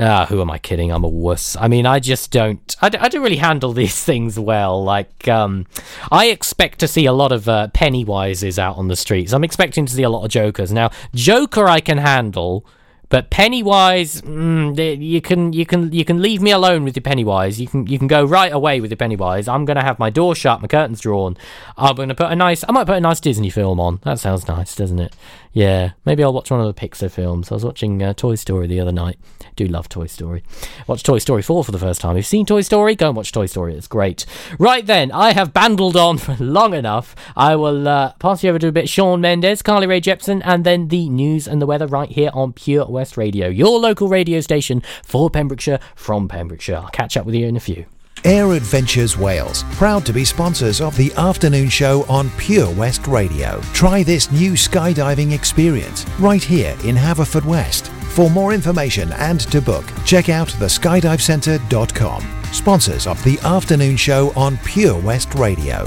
Ah, 0.00 0.26
who 0.26 0.40
am 0.40 0.50
I 0.50 0.58
kidding? 0.58 0.92
I'm 0.92 1.02
a 1.04 1.08
wuss. 1.08 1.56
I 1.56 1.66
mean, 1.66 1.84
I 1.84 1.98
just 1.98 2.30
don't. 2.30 2.76
I, 2.80 2.88
d- 2.88 2.98
I 2.98 3.08
don't 3.08 3.22
really 3.22 3.36
handle 3.36 3.72
these 3.74 4.02
things 4.04 4.38
well. 4.38 4.82
Like, 4.84 5.26
um, 5.26 5.66
I 6.12 6.26
expect 6.26 6.78
to 6.80 6.88
see 6.88 7.06
a 7.06 7.12
lot 7.12 7.32
of 7.32 7.48
uh, 7.48 7.68
Pennywises 7.74 8.58
out 8.58 8.76
on 8.76 8.88
the 8.88 8.96
streets. 8.96 9.32
I'm 9.32 9.44
expecting 9.44 9.86
to 9.86 9.92
see 9.92 10.02
a 10.04 10.10
lot 10.10 10.24
of 10.24 10.30
Jokers. 10.30 10.72
Now, 10.72 10.90
Joker 11.14 11.66
I 11.66 11.80
can 11.80 11.98
handle, 11.98 12.64
but 13.08 13.30
Pennywise, 13.30 14.22
mm, 14.22 15.00
you 15.02 15.20
can 15.20 15.52
you 15.52 15.66
can 15.66 15.92
you 15.92 16.04
can 16.04 16.22
leave 16.22 16.42
me 16.42 16.50
alone 16.52 16.84
with 16.84 16.94
your 16.94 17.02
Pennywise. 17.02 17.60
You 17.60 17.66
can 17.66 17.86
you 17.86 17.98
can 17.98 18.06
go 18.06 18.22
right 18.24 18.52
away 18.52 18.80
with 18.80 18.90
your 18.90 18.98
Pennywise. 18.98 19.48
I'm 19.48 19.64
gonna 19.64 19.82
have 19.82 19.98
my 19.98 20.10
door 20.10 20.34
shut, 20.36 20.60
my 20.60 20.68
curtains 20.68 21.00
drawn. 21.00 21.36
I'm 21.76 21.96
gonna 21.96 22.14
put 22.14 22.30
a 22.30 22.36
nice. 22.36 22.64
I 22.68 22.72
might 22.72 22.86
put 22.86 22.96
a 22.98 23.00
nice 23.00 23.18
Disney 23.18 23.50
film 23.50 23.80
on. 23.80 23.98
That 24.04 24.18
sounds 24.20 24.46
nice, 24.46 24.76
doesn't 24.76 24.98
it? 25.00 25.16
Yeah, 25.52 25.92
maybe 26.04 26.22
I'll 26.22 26.32
watch 26.32 26.50
one 26.50 26.60
of 26.60 26.66
the 26.66 26.80
Pixar 26.80 27.10
films. 27.10 27.50
I 27.50 27.54
was 27.54 27.64
watching 27.64 28.02
uh, 28.02 28.12
Toy 28.12 28.34
Story 28.34 28.66
the 28.66 28.80
other 28.80 28.92
night. 28.92 29.18
Do 29.56 29.66
love 29.66 29.88
Toy 29.88 30.06
Story. 30.06 30.42
Watch 30.86 31.02
Toy 31.02 31.18
Story 31.18 31.42
4 31.42 31.64
for 31.64 31.72
the 31.72 31.78
first 31.78 32.00
time. 32.00 32.12
If 32.12 32.18
you've 32.18 32.26
seen 32.26 32.46
Toy 32.46 32.60
Story, 32.60 32.94
go 32.94 33.08
and 33.08 33.16
watch 33.16 33.32
Toy 33.32 33.46
Story. 33.46 33.74
It's 33.74 33.88
great. 33.88 34.26
Right 34.58 34.86
then, 34.86 35.10
I 35.10 35.32
have 35.32 35.52
bandled 35.52 35.96
on 35.96 36.18
for 36.18 36.36
long 36.38 36.74
enough. 36.74 37.16
I 37.36 37.56
will 37.56 37.88
uh, 37.88 38.12
pass 38.14 38.44
you 38.44 38.50
over 38.50 38.58
to 38.58 38.68
a 38.68 38.72
bit 38.72 38.88
Shawn 38.88 39.20
Mendes, 39.20 39.62
Carly 39.62 39.86
Rae 39.86 40.00
Jepsen, 40.00 40.42
and 40.44 40.64
then 40.64 40.88
the 40.88 41.08
news 41.08 41.48
and 41.48 41.60
the 41.60 41.66
weather 41.66 41.86
right 41.86 42.10
here 42.10 42.30
on 42.34 42.52
Pure 42.52 42.86
West 42.86 43.16
Radio, 43.16 43.48
your 43.48 43.78
local 43.78 44.08
radio 44.08 44.40
station 44.40 44.82
for 45.02 45.30
Pembrokeshire 45.30 45.80
from 45.94 46.28
Pembrokeshire. 46.28 46.76
I'll 46.76 46.88
catch 46.88 47.16
up 47.16 47.26
with 47.26 47.34
you 47.34 47.46
in 47.46 47.56
a 47.56 47.60
few. 47.60 47.86
Air 48.24 48.52
Adventures 48.52 49.16
Wales, 49.16 49.64
proud 49.72 50.04
to 50.06 50.12
be 50.12 50.24
sponsors 50.24 50.80
of 50.80 50.96
the 50.96 51.12
afternoon 51.14 51.68
show 51.68 52.04
on 52.08 52.30
Pure 52.38 52.70
West 52.72 53.06
Radio. 53.06 53.60
Try 53.72 54.02
this 54.02 54.30
new 54.30 54.52
skydiving 54.52 55.32
experience 55.32 56.06
right 56.18 56.42
here 56.42 56.76
in 56.84 56.96
Haverfordwest. 56.96 57.88
For 58.12 58.30
more 58.30 58.52
information 58.52 59.12
and 59.12 59.40
to 59.52 59.60
book, 59.60 59.84
check 60.04 60.28
out 60.28 60.48
theskydivecentre.com. 60.48 62.24
Sponsors 62.52 63.06
of 63.06 63.22
the 63.24 63.38
afternoon 63.40 63.96
show 63.96 64.32
on 64.34 64.56
Pure 64.58 65.00
West 65.00 65.34
Radio. 65.34 65.86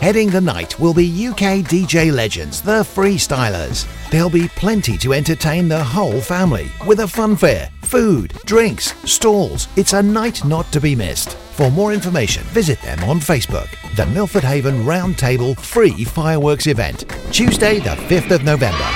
Heading 0.00 0.30
the 0.30 0.40
night 0.40 0.78
will 0.78 0.94
be 0.94 1.26
UK 1.26 1.64
DJ 1.66 2.12
legends, 2.12 2.62
the 2.62 2.82
Freestylers. 2.84 3.84
There'll 4.12 4.30
be 4.30 4.46
plenty 4.46 4.96
to 4.96 5.12
entertain 5.12 5.66
the 5.66 5.82
whole 5.82 6.20
family 6.20 6.70
with 6.86 7.00
a 7.00 7.08
fun 7.08 7.34
fair, 7.34 7.68
food, 7.82 8.32
drinks, 8.44 8.94
stalls. 9.10 9.66
It's 9.74 9.94
a 9.94 10.02
night 10.02 10.44
not 10.44 10.70
to 10.70 10.80
be 10.80 10.94
missed. 10.94 11.34
For 11.34 11.68
more 11.72 11.92
information, 11.92 12.44
visit 12.44 12.80
them 12.80 13.02
on 13.02 13.18
Facebook. 13.18 13.66
The 13.96 14.06
Milford 14.06 14.44
Haven 14.44 14.84
Roundtable 14.84 15.58
Free 15.58 16.04
Fireworks 16.04 16.68
Event, 16.68 17.04
Tuesday, 17.32 17.80
the 17.80 17.96
5th 18.06 18.30
of 18.30 18.44
November. 18.44 18.88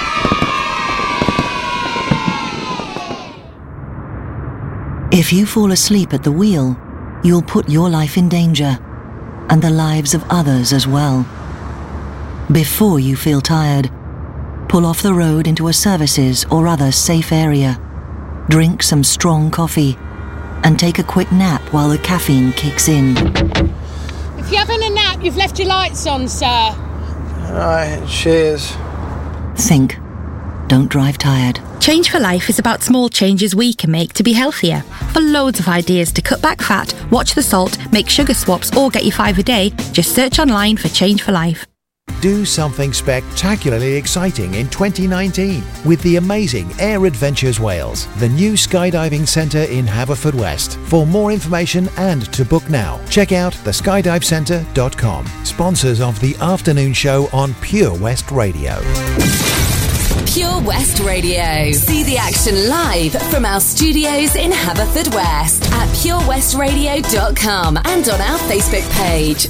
If 5.10 5.32
you 5.32 5.46
fall 5.46 5.72
asleep 5.72 6.14
at 6.14 6.22
the 6.22 6.30
wheel, 6.30 6.80
you'll 7.24 7.42
put 7.42 7.68
your 7.68 7.90
life 7.90 8.16
in 8.16 8.28
danger 8.28 8.78
and 9.48 9.62
the 9.62 9.70
lives 9.70 10.14
of 10.14 10.24
others 10.30 10.72
as 10.72 10.86
well. 10.86 11.26
Before 12.50 12.98
you 12.98 13.16
feel 13.16 13.40
tired, 13.40 13.90
pull 14.68 14.84
off 14.86 15.02
the 15.02 15.14
road 15.14 15.46
into 15.46 15.68
a 15.68 15.72
services 15.72 16.44
or 16.50 16.66
other 16.66 16.92
safe 16.92 17.32
area. 17.32 17.80
Drink 18.48 18.82
some 18.82 19.04
strong 19.04 19.50
coffee 19.50 19.96
and 20.64 20.78
take 20.78 20.98
a 20.98 21.04
quick 21.04 21.30
nap 21.32 21.62
while 21.72 21.88
the 21.88 21.98
caffeine 21.98 22.52
kicks 22.52 22.88
in. 22.88 23.16
If 24.36 24.50
you're 24.50 24.58
having 24.58 24.82
a 24.82 24.90
nap, 24.90 25.22
you've 25.22 25.36
left 25.36 25.58
your 25.58 25.68
lights 25.68 26.06
on, 26.06 26.28
sir. 26.28 26.46
Alright, 26.46 28.08
cheers. 28.08 28.76
Think. 29.56 29.98
Don't 30.68 30.88
drive 30.88 31.18
tired. 31.18 31.60
Change 31.82 32.12
for 32.12 32.20
Life 32.20 32.48
is 32.48 32.60
about 32.60 32.84
small 32.84 33.08
changes 33.08 33.56
we 33.56 33.74
can 33.74 33.90
make 33.90 34.12
to 34.12 34.22
be 34.22 34.32
healthier. 34.32 34.82
For 35.12 35.18
loads 35.18 35.58
of 35.58 35.66
ideas 35.66 36.12
to 36.12 36.22
cut 36.22 36.40
back 36.40 36.62
fat, 36.62 36.94
watch 37.10 37.34
the 37.34 37.42
salt, 37.42 37.76
make 37.90 38.08
sugar 38.08 38.34
swaps, 38.34 38.72
or 38.76 38.88
get 38.88 39.02
your 39.02 39.12
five 39.12 39.36
a 39.36 39.42
day, 39.42 39.70
just 39.90 40.14
search 40.14 40.38
online 40.38 40.76
for 40.76 40.88
Change 40.90 41.24
for 41.24 41.32
Life. 41.32 41.66
Do 42.20 42.44
something 42.44 42.92
spectacularly 42.92 43.94
exciting 43.96 44.54
in 44.54 44.68
2019 44.68 45.64
with 45.84 46.00
the 46.02 46.18
amazing 46.18 46.70
Air 46.78 47.04
Adventures 47.04 47.58
Wales, 47.58 48.06
the 48.18 48.28
new 48.28 48.52
skydiving 48.52 49.26
centre 49.26 49.64
in 49.64 49.84
Haverfordwest. 49.84 50.76
For 50.86 51.04
more 51.04 51.32
information 51.32 51.88
and 51.96 52.32
to 52.32 52.44
book 52.44 52.70
now, 52.70 53.04
check 53.10 53.32
out 53.32 53.54
theskydivecentre.com. 53.54 55.26
Sponsors 55.44 56.00
of 56.00 56.20
the 56.20 56.36
afternoon 56.36 56.92
show 56.92 57.28
on 57.32 57.54
Pure 57.54 57.98
West 57.98 58.30
Radio. 58.30 58.80
Pure 60.32 60.62
West 60.62 61.00
Radio. 61.00 61.72
See 61.72 62.04
the 62.04 62.16
action 62.16 62.66
live 62.66 63.12
from 63.30 63.44
our 63.44 63.60
studios 63.60 64.34
in 64.34 64.50
Haverfordwest 64.50 65.70
at 65.72 65.88
purewestradio.com 65.90 67.76
and 67.76 68.08
on 68.08 68.18
our 68.18 68.38
Facebook 68.48 68.90
page. 68.92 69.48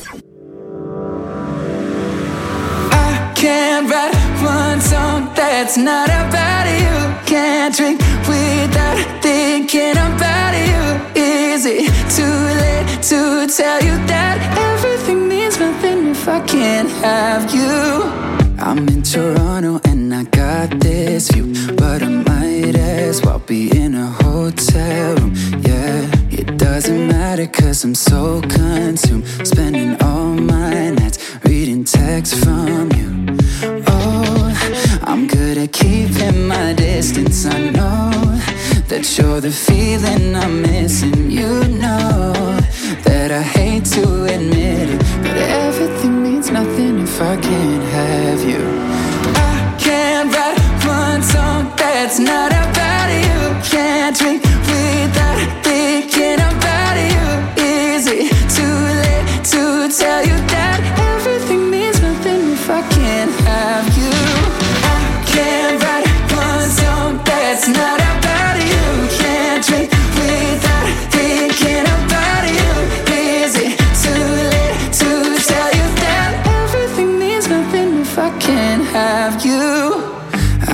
I 2.91 3.33
can't 3.37 3.89
write 3.89 4.13
one 4.43 4.81
song 4.81 5.33
that's 5.37 5.77
not 5.77 6.09
about 6.09 6.67
you. 6.67 7.27
Can't 7.27 7.73
drink 7.77 8.01
without 8.27 9.23
thinking 9.23 9.93
about 9.93 10.55
you. 10.67 11.23
Is 11.23 11.65
it 11.65 11.93
too 12.11 12.25
late 12.25 13.03
to 13.05 13.47
tell 13.57 13.81
you 13.85 14.05
that 14.09 14.41
everything 14.59 15.29
means 15.29 15.61
nothing 15.61 16.09
if 16.09 16.27
I 16.27 16.41
can't 16.41 16.91
have 16.91 17.55
you? 17.55 18.42
I'm 18.65 18.87
in 18.89 19.03
Toronto 19.03 19.81
and 19.85 20.15
I 20.15 20.23
got 20.23 20.79
this 20.79 21.29
view, 21.33 21.53
but 21.75 22.01
I 22.01 22.09
might 22.09 22.77
as 22.77 23.21
well 23.21 23.41
be 23.41 23.77
in 23.77 23.97
a 23.97 24.07
hotel 24.07 25.17
room. 25.17 25.35
Yeah, 25.67 26.09
it 26.31 26.59
doesn't 26.59 27.09
matter 27.09 27.49
cause 27.49 27.83
I'm 27.83 27.97
so 27.97 28.41
consumed, 28.43 29.27
spending 29.45 30.01
all 30.01 30.35
my 30.35 30.91
nights 30.91 31.19
reading 31.45 31.83
texts 31.83 32.39
from 32.45 32.93
you. 32.93 33.37
Oh, 33.89 35.01
I'm 35.03 35.27
good 35.27 35.59
at 35.59 35.73
keeping 35.73 36.47
my 36.47 36.73
distance. 36.73 37.45
I 37.45 37.59
know 37.71 38.11
that 38.87 39.19
you're 39.19 39.41
the 39.41 39.51
feeling 39.51 40.37
I'm 40.37 40.63
missing. 40.63 41.33
You 41.33 41.65
know 41.67 42.61
that 43.05 43.31
I 43.31 43.43
hate 43.43 43.85
to 43.97 44.25
admit 44.25 44.89
it, 44.91 44.99
but 45.23 45.37
everything 45.37 46.23
means 46.23 46.51
nothing 46.51 47.01
if 47.01 47.21
I 47.21 47.37
can't 47.37 47.85
have 47.99 48.41
you. 48.45 48.63
I 49.35 49.77
can't 49.79 50.29
write 50.35 50.59
one 50.87 51.23
song 51.23 51.73
that's 51.77 52.19
not 52.19 52.53
about 52.53 53.09
you. 53.25 53.71
Can't 53.71 54.17
drink 54.17 54.52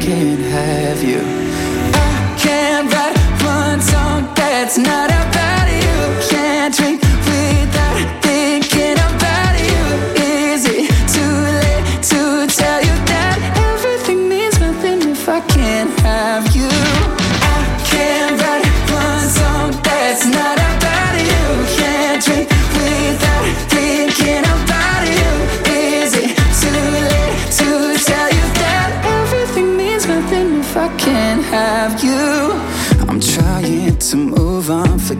can't 0.00 0.40
have 0.40 1.02
you. 1.02 1.20
I 1.20 2.36
can't 2.38 2.92
write 2.92 3.18
one 3.42 3.80
song 3.80 4.32
that's 4.34 4.78
not 4.78 5.10
about 5.10 5.68
you. 5.72 6.37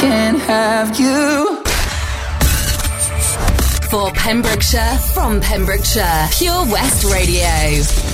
Can't 0.00 0.38
have 0.40 0.98
you? 0.98 1.62
For 3.90 4.10
Pembrokeshire, 4.12 4.96
from 5.12 5.40
Pembrokeshire, 5.40 6.28
Pure 6.32 6.64
West 6.72 7.04
Radio. 7.04 8.09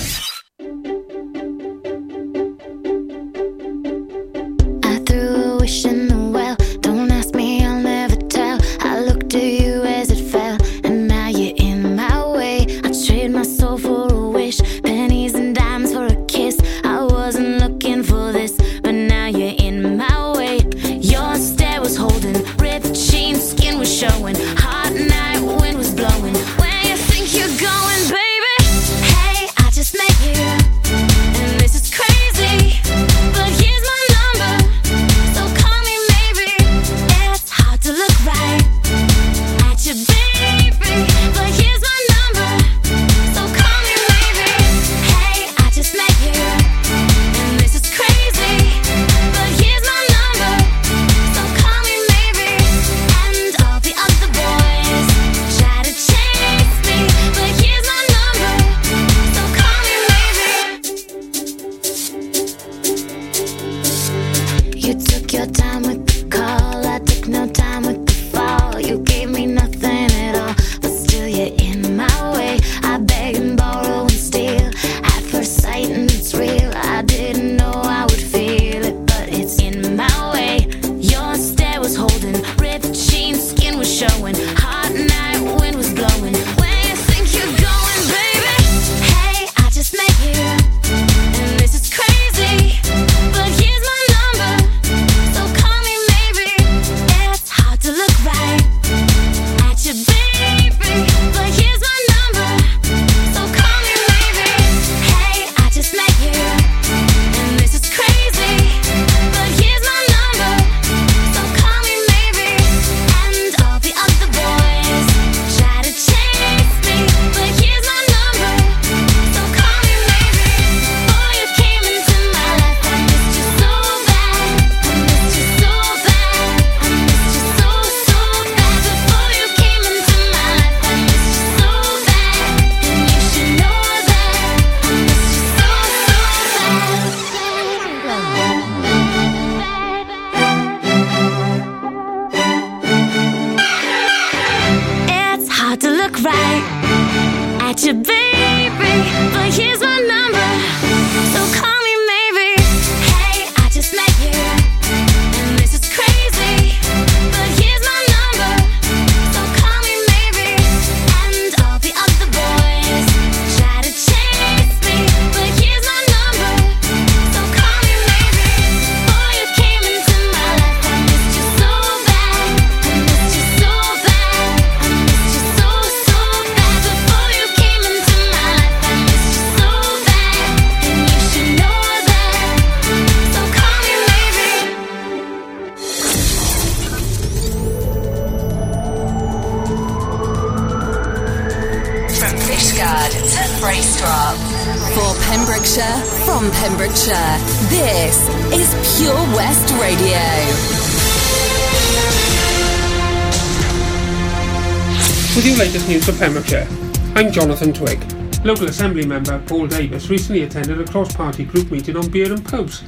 Pembrokeshire, 206.19 206.67
I'm 207.14 207.31
Jonathan 207.31 207.75
Twig. 207.75 208.03
Local 208.43 208.69
Assembly 208.69 209.05
member 209.05 209.39
Paul 209.41 209.67
Davies 209.67 210.09
recently 210.09 210.45
attended 210.45 210.81
a 210.81 210.85
cross-party 210.91 211.45
group 211.45 211.71
meeting 211.71 211.95
on 211.95 212.09
beer 212.09 212.33
and 212.33 212.43
pubs 212.43 212.83